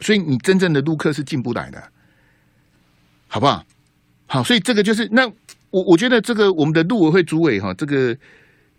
[0.01, 1.93] 所以你真正的陆客是进不来的，
[3.29, 3.65] 好不好？
[4.27, 5.27] 好，所以这个就是那
[5.71, 8.19] 我我觉得这个我们的陆委会主委哈，这个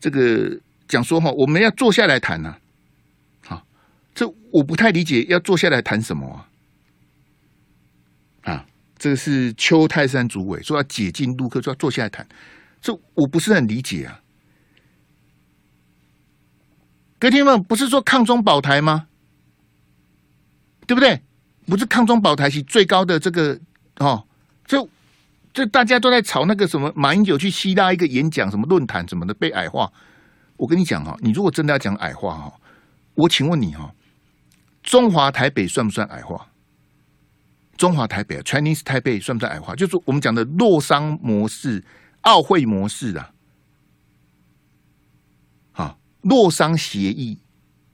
[0.02, 0.60] 这个
[0.92, 2.58] 讲说哈，我们要坐下来谈呐。
[3.46, 3.66] 好，
[4.14, 6.28] 这我不太理解要坐下来谈什么
[8.44, 8.52] 啊？
[8.52, 8.66] 啊，
[8.98, 12.28] 这个是邱泰山主委说要解禁陆客，说要坐下来谈，
[12.82, 14.20] 这我不是很理解啊。
[17.18, 19.08] 各位听众，不是说抗中保台吗？
[20.86, 21.22] 对不对？
[21.68, 23.58] 不是抗中保台是最高的这个
[24.00, 24.28] 哦，
[24.66, 24.86] 这
[25.54, 29.90] 这大家都在吵那个什么马英九去希腊一个演讲，什么论坛什么的被矮化。
[30.62, 32.54] 我跟你讲哈，你如果真的要讲矮化哈，
[33.16, 33.92] 我请问你哈，
[34.84, 36.50] 中华台北算不算矮化？
[37.78, 39.74] 中华台北 Chinese 台北算不算矮化？
[39.76, 41.84] 就是我们讲的洛桑模式、
[42.22, 43.32] 奥会模式啊。
[46.22, 47.40] 洛桑协议，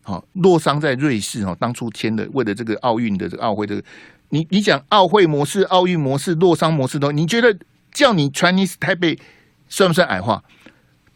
[0.02, 3.82] 好，洛桑在瑞士哈，当初签的，为了这个奥运的这个奥会的，
[4.28, 7.58] 你你讲奥会模式、奥运模式、洛桑模式都，你觉得
[7.94, 9.18] 叫你 Chinese 台北
[9.70, 10.44] 算不算矮化？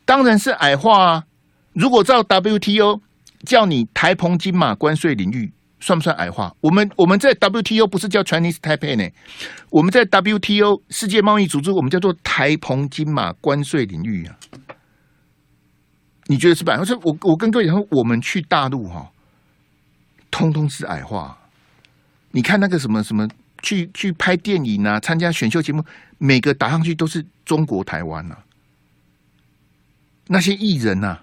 [0.05, 1.25] 当然是矮化啊！
[1.73, 3.01] 如果照 WTO
[3.45, 6.53] 叫你台澎金马关税领域，算不算矮化？
[6.61, 9.09] 我们我们在 WTO 不是叫 Chinese Taipei 呢？
[9.69, 14.37] 我们在 WTO 世界贸易组织，我们叫做台澎金马关税领域啊。
[16.27, 16.77] 你觉得是吧？
[16.79, 19.11] 我说我我跟各位讲，我们去大陆哈，
[20.29, 21.37] 通通是矮化。
[22.31, 23.27] 你看那个什么什么，
[23.63, 25.83] 去去拍电影啊，参加选秀节目，
[26.19, 28.37] 每个打上去都是中国台湾呐。
[30.27, 31.19] 那些艺人呐，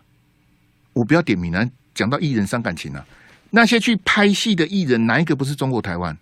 [0.98, 3.06] 我不要点名啊，讲到艺人伤感情啊。
[3.50, 6.16] 那些去拍戏的艺人，哪一个不是中国台湾？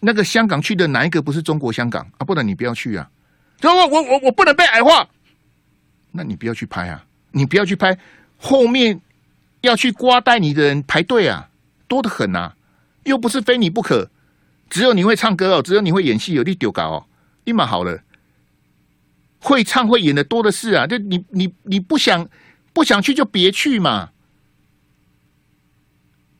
[0.00, 2.24] 那个香港去的哪一个不是中国香港啊？
[2.24, 3.08] 不然你不要去啊。
[3.62, 5.08] 我我我我不能被矮化，
[6.10, 7.04] 那你不要去拍啊。
[7.30, 7.96] 你不要去拍，
[8.38, 9.00] 后面
[9.60, 11.48] 要去刮带你的人排队啊，
[11.86, 12.56] 多得很啊，
[13.04, 14.10] 又不是非你不可，
[14.68, 17.06] 只有你会唱歌哦，只有你会演戏，有你丢搞哦，
[17.44, 18.02] 立马好了，
[19.38, 22.26] 会唱会演的多的是啊，就你你你不想
[22.76, 24.10] 不想去就别去嘛，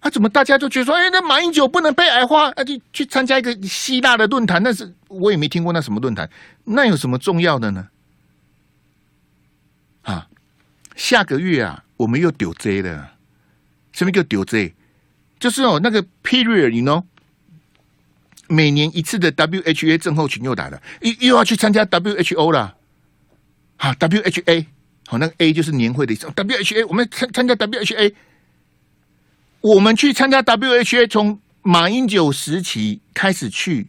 [0.00, 6.28] 啊，怎么大家就觉得说，哎，那马英九不能被矮化，啊，就去参加一个希腊的论坛，那是我也没听过那什么论坛，
[6.64, 7.88] 那有什么重要的呢？
[10.02, 10.28] 啊？
[10.94, 13.12] 下个月啊，我们又丢 J 了。
[13.92, 14.74] 什么叫丢 J？
[15.40, 17.02] 就是哦，那个 period，you know，
[18.46, 22.76] 每年一次的 WHA 症候群又来了，又又要去参加 WHO 了。
[23.78, 24.66] 啊，WHA，
[25.06, 26.26] 好，那个 A 就是年会的意思。
[26.26, 28.12] WHA，我们参参加 WHA，
[29.60, 33.86] 我们去参加 WHA，从马英九时期开始去，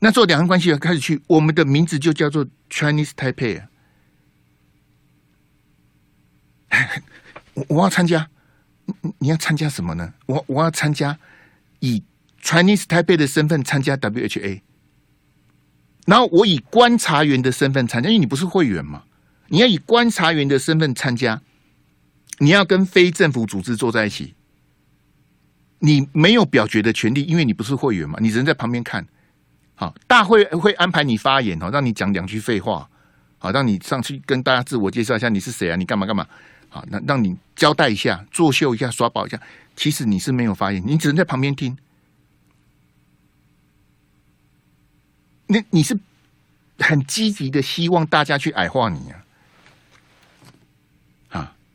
[0.00, 3.62] 那时候两岸关系开始去，我们的名字就叫做 Chinese Taipei。
[7.54, 8.28] 我我要参加，
[9.18, 10.12] 你要参加什么呢？
[10.26, 11.18] 我我要参加
[11.80, 12.02] 以
[12.42, 14.60] Chinese Taipei 的身份参加 WHA，
[16.06, 19.04] 然后我以观察员的身份参加，因为你不是会员嘛，
[19.48, 21.40] 你要以观察员的身份参加，
[22.38, 24.34] 你要跟非政府组织坐在一起，
[25.78, 29.06] 你没有表决的权利，因为你不是会员嘛，你人在旁边看，
[29.74, 32.88] 好，大会会安排你发言，哦，让你讲两句废话，
[33.38, 36.26] 好，让你上去跟大家自我介绍一下你是谁啊，你干嘛干嘛。
[36.68, 39.40] 好，那让你交代一下，作秀一下，耍宝一下。
[39.76, 41.78] 其实你是没有发言，你只能在旁边听。
[45.46, 45.96] 那你是
[46.78, 49.24] 很积极的，希望大家去矮化你啊！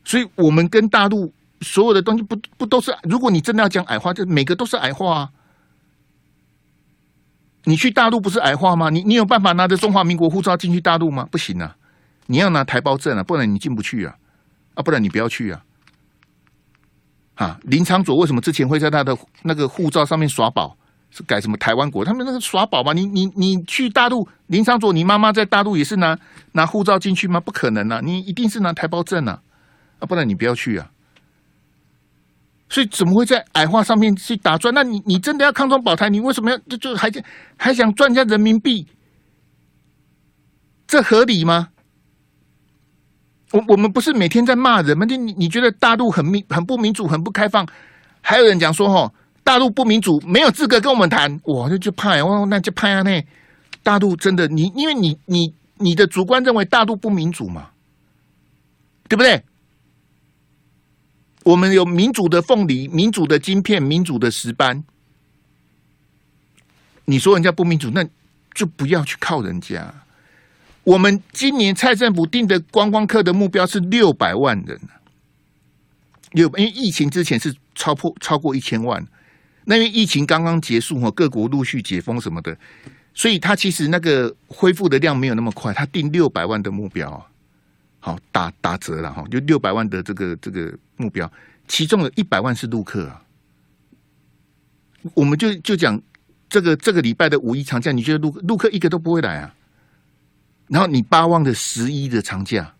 [0.04, 2.94] 所以我们跟大陆所有的东西不不都是？
[3.04, 5.30] 如果你真的要讲矮化，就每个都是矮化啊！
[7.64, 8.90] 你去大陆不是矮化吗？
[8.90, 11.28] 你你有办法拿着中华民国护照进去大陆吗？
[11.30, 11.76] 不行啊！
[12.26, 14.16] 你要拿台胞证啊，不然你进不去啊！
[14.74, 15.64] 啊，不然你不要去啊。
[17.34, 20.76] 啊，林昌佐为什么之前会在他的那个护照上面耍宝？
[21.14, 22.02] 是改什么台湾国？
[22.04, 22.94] 他们那个耍宝嘛？
[22.94, 26.18] 你你你去大陆，林昌佐，你妈妈在大陆也是拿
[26.52, 27.38] 拿护照进去吗？
[27.38, 28.00] 不可能啊！
[28.02, 29.42] 你一定是拿台胞证啊，
[30.02, 30.90] 啊，不然你不要去啊。
[32.68, 34.74] 所以怎么会在矮化上面去打转？
[34.74, 36.08] 那你你真的要抗中保台？
[36.10, 37.10] 你为什么要就就还
[37.56, 38.86] 还想赚人家人民币？
[40.86, 41.68] 这合理吗？
[43.52, 45.04] 我我们不是每天在骂人吗？
[45.04, 47.66] 你你觉得大陆很民很不民主，很不开放？
[48.22, 49.12] 还有人讲说吼，
[49.44, 51.30] 大陆不民主，没有资格跟我们谈。
[51.44, 53.02] 哇，那就怕哦，那就怕啊！
[53.02, 53.22] 那
[53.82, 57.68] 大陆真的，你因为你你你的主观认为大陆不民主嘛，
[59.08, 59.44] 对不对？
[61.44, 64.84] 我们有民主的凤梨、民主的晶片、民主的石斑。
[67.04, 68.04] 你说人家不民主，那
[68.54, 69.92] 就不要去靠人家。
[70.84, 74.80] 我们今年蔡政府定的观光客的目标是六百万人，
[76.32, 79.04] 六，因为疫情之前是超破超过一千万，
[79.64, 82.56] 那因为疫情刚刚结束哈，各国陆续解封什么的，
[83.14, 87.30] 所以他其实那个恢复的量没有那么快，他定六百万的目标，
[88.04, 91.30] 好打打折了哈，就六百万的这个这个目标，
[91.68, 93.22] 其中有一百万是陆客啊，
[95.14, 96.02] 我们就就讲
[96.48, 99.54] 这个这个礼拜的五一长假，你觉得陆陆客一个都不会来啊？
[100.66, 102.74] 然后你巴望的十一的长假，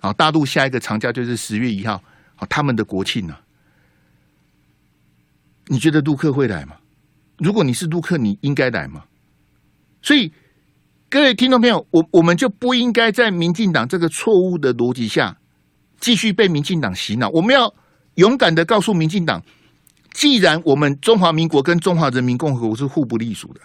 [0.00, 2.02] 好，大陆下一个长假就是十月一号，
[2.36, 3.34] 好，他们的国庆呢？
[5.68, 6.76] 你觉得陆客会来吗？
[7.38, 9.02] 如果你是陆客，你应该来吗？
[10.02, 10.30] 所以
[11.10, 15.38] 各位听众朋友，我我们就不应该在民进党这个错误的逻辑下
[15.98, 17.30] 继续被民进党洗脑。
[17.30, 17.72] 我们要
[18.16, 19.42] 勇敢的告诉民进党，
[20.12, 23.60] 既然我们中华民国跟中华人民共和国是互不隶属的。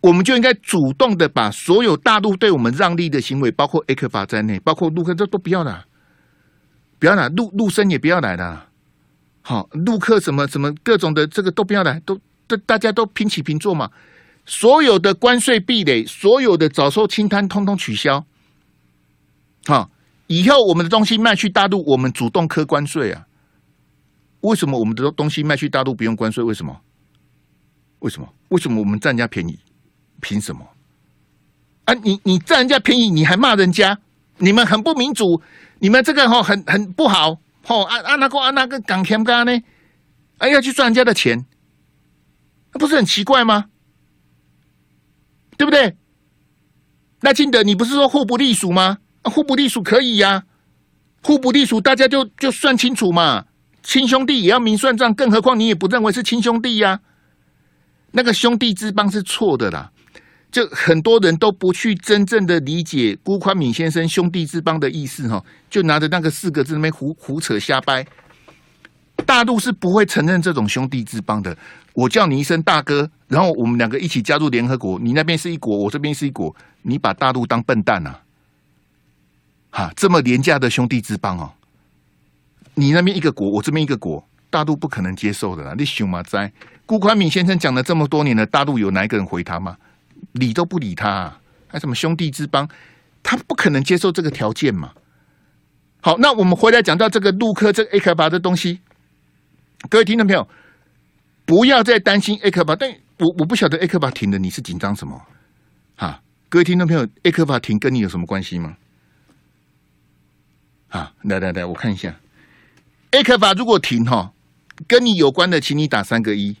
[0.00, 5.84] 我们就应该主动的把所有大陆对我们让利的行为，包括 A 克法在内，包括陆客，这都不要了，
[6.98, 8.68] 不要了，陆陆生也不要来了。
[9.42, 13.90] 好，陆客什么什么各种的这个都不要来，都大大家都平起平坐嘛。
[14.46, 18.24] 所有的关税壁垒，所有的早收清摊，通通取消。
[19.66, 19.90] 好，
[20.28, 23.26] 以后我们的东西卖去大陆，我们主动课关税啊。
[24.42, 26.44] 为什么我们的东西卖去大陆不用关税？
[26.44, 26.80] 为什么？
[27.98, 28.32] 为什么？
[28.50, 29.58] 为什么我们占人家便宜？
[30.20, 30.64] 凭什么？
[31.86, 33.98] 啊，你你占人家便宜，你还骂人家？
[34.38, 35.42] 你们很不民主，
[35.80, 37.38] 你们这个哈很很不好。
[37.64, 39.60] 吼，啊啊那个啊那个港天干呢？
[40.38, 41.44] 啊要去赚人家的钱，
[42.72, 43.64] 那不是很奇怪吗？
[45.56, 45.96] 对不对？
[47.20, 48.98] 赖清德，你不是说互不隶属吗？
[49.22, 50.44] 互不隶属可以呀，
[51.22, 53.46] 互不隶属大家就就算清楚嘛，
[53.82, 57.00] 亲兄弟也要明算账，更何况你也不认为是亲兄弟呀，
[58.12, 59.90] 那个兄弟之邦是错的啦。
[60.52, 68.06] 就很多人都不去真正的理解辜宽敏先生“兄弟之邦”的意思哈，就拿着那个四个字那边胡胡扯瞎掰。
[69.26, 71.54] 大陆是不会承认这种兄弟之邦的。
[71.92, 78.14] 我叫你一声大哥，然后我们两个一起加入联合国，你那边是一国，我这边是一国，你把大陆当笨蛋呐？
[79.70, 81.52] 哈，这么廉价的兄弟之邦哦，
[82.74, 85.74] 你那边一个国，我这边一个国，大陆不可能接受的啦。
[85.76, 86.50] 你想嘛哉？
[86.86, 89.76] 辜宽敏先生讲了这么多年了，大陆有哪一个人回他吗？
[90.32, 92.68] 理都不理他，啊，还什么兄弟之邦？
[93.22, 94.92] 他不可能接受这个条件嘛。
[96.00, 98.80] 好，那我们回来讲到这个陆克这个 ECFA 的东西，
[99.88, 100.48] 各位听众朋友，
[101.44, 105.20] 不要再担心 ECFA，但我我不晓得 ECFA 停了，你是紧张什么？
[105.94, 108.76] 哈，各位听众朋友，ECFA 停跟你有什么关系吗？
[110.88, 112.16] 啊，来来来，我看一下
[113.12, 114.32] ，ECFA 如果停哈，
[114.88, 116.56] 跟你有关的，请你打三个一，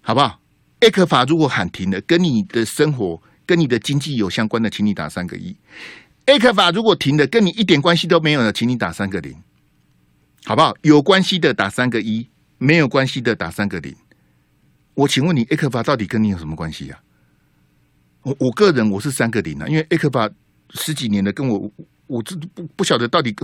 [0.00, 0.40] 好不好
[0.80, 5.54] ？ECFA 如果喊停了，跟你的生活、跟你的经济有相关的，请你打三个一。
[6.26, 9.36] ECFA 如果停了，跟你一点关系都没有的，请你打三个零，
[10.44, 10.74] 好不好？
[10.82, 12.28] 有关系的打三个一，
[12.58, 13.94] 没有关系的打三个零。
[14.94, 16.98] 我请问你，ECFA 到底跟你有什么关系呀？
[18.22, 20.30] 我我个人我是三个零啊，因为 ECFA
[20.70, 21.70] 十几年了，跟我
[22.06, 23.34] 我这不不晓得到底，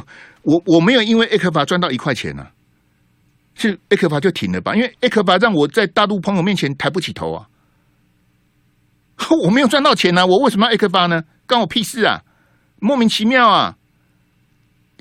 [0.43, 2.53] 我我没有因为 ECFA 赚到一块钱啊。
[3.59, 7.49] 是 ECFA 就停了吧，因为 ECFA 让我在大陆朋友面前抬不起头啊！
[9.43, 11.25] 我没有赚到钱啊，我为什么要 ECFA 呢？
[11.47, 12.23] 关我屁事啊！
[12.81, 13.79] 莫名其妙啊，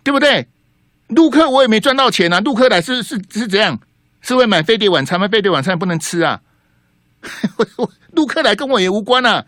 [0.05, 0.47] 对不对？
[1.07, 3.79] 陆客我也没赚到钱啊，陆客来是是是怎样？
[4.21, 5.27] 是为买飞碟晚餐吗？
[5.27, 6.41] 飞碟晚餐不能吃啊！
[8.13, 9.45] 陆客来跟我也无关啊！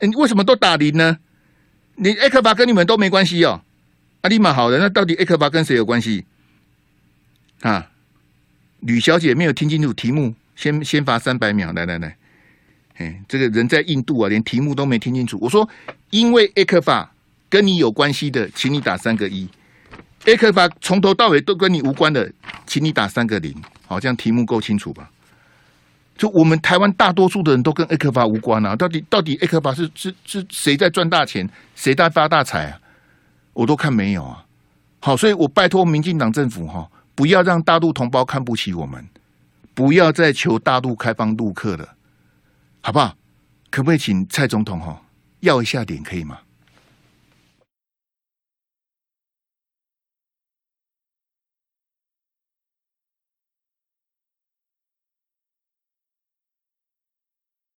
[0.00, 1.18] 你为什么都打零呢？
[1.96, 3.62] 你艾克法跟你们都没关系哦。
[4.20, 6.24] 阿丽玛好的，那到底艾克法跟谁有关系
[7.62, 7.90] 啊？
[8.80, 11.72] 吕小姐没有听清楚题目，先先罚三百秒。
[11.72, 12.16] 来来来，
[12.96, 15.38] 哎，这个人在印度啊，连题目都没听清楚。
[15.40, 15.68] 我说，
[16.10, 17.12] 因为艾克法
[17.48, 19.48] 跟你有关系的，请你打三个一；
[20.26, 22.30] A 克法从头到尾都跟你无关的，
[22.66, 23.54] 请你打三个零。
[23.86, 25.10] 好，这样题目够清楚吧？
[26.16, 32.78] 就我们台湾大多数的人都跟 A 克法无关啊，到底到底 A 克法是是是谁在赚大钱，谁在发大财啊？
[33.54, 34.44] 我都看没有啊。
[35.00, 39.02] 好，所以我拜托民进党政府哈，不要让大陆同胞看不起我们，
[39.72, 41.88] 不要再求大陆开放陆客了，
[42.82, 43.16] 好不好？
[43.70, 45.00] 可不可以请蔡总统哈
[45.40, 46.38] 要一下脸可以吗？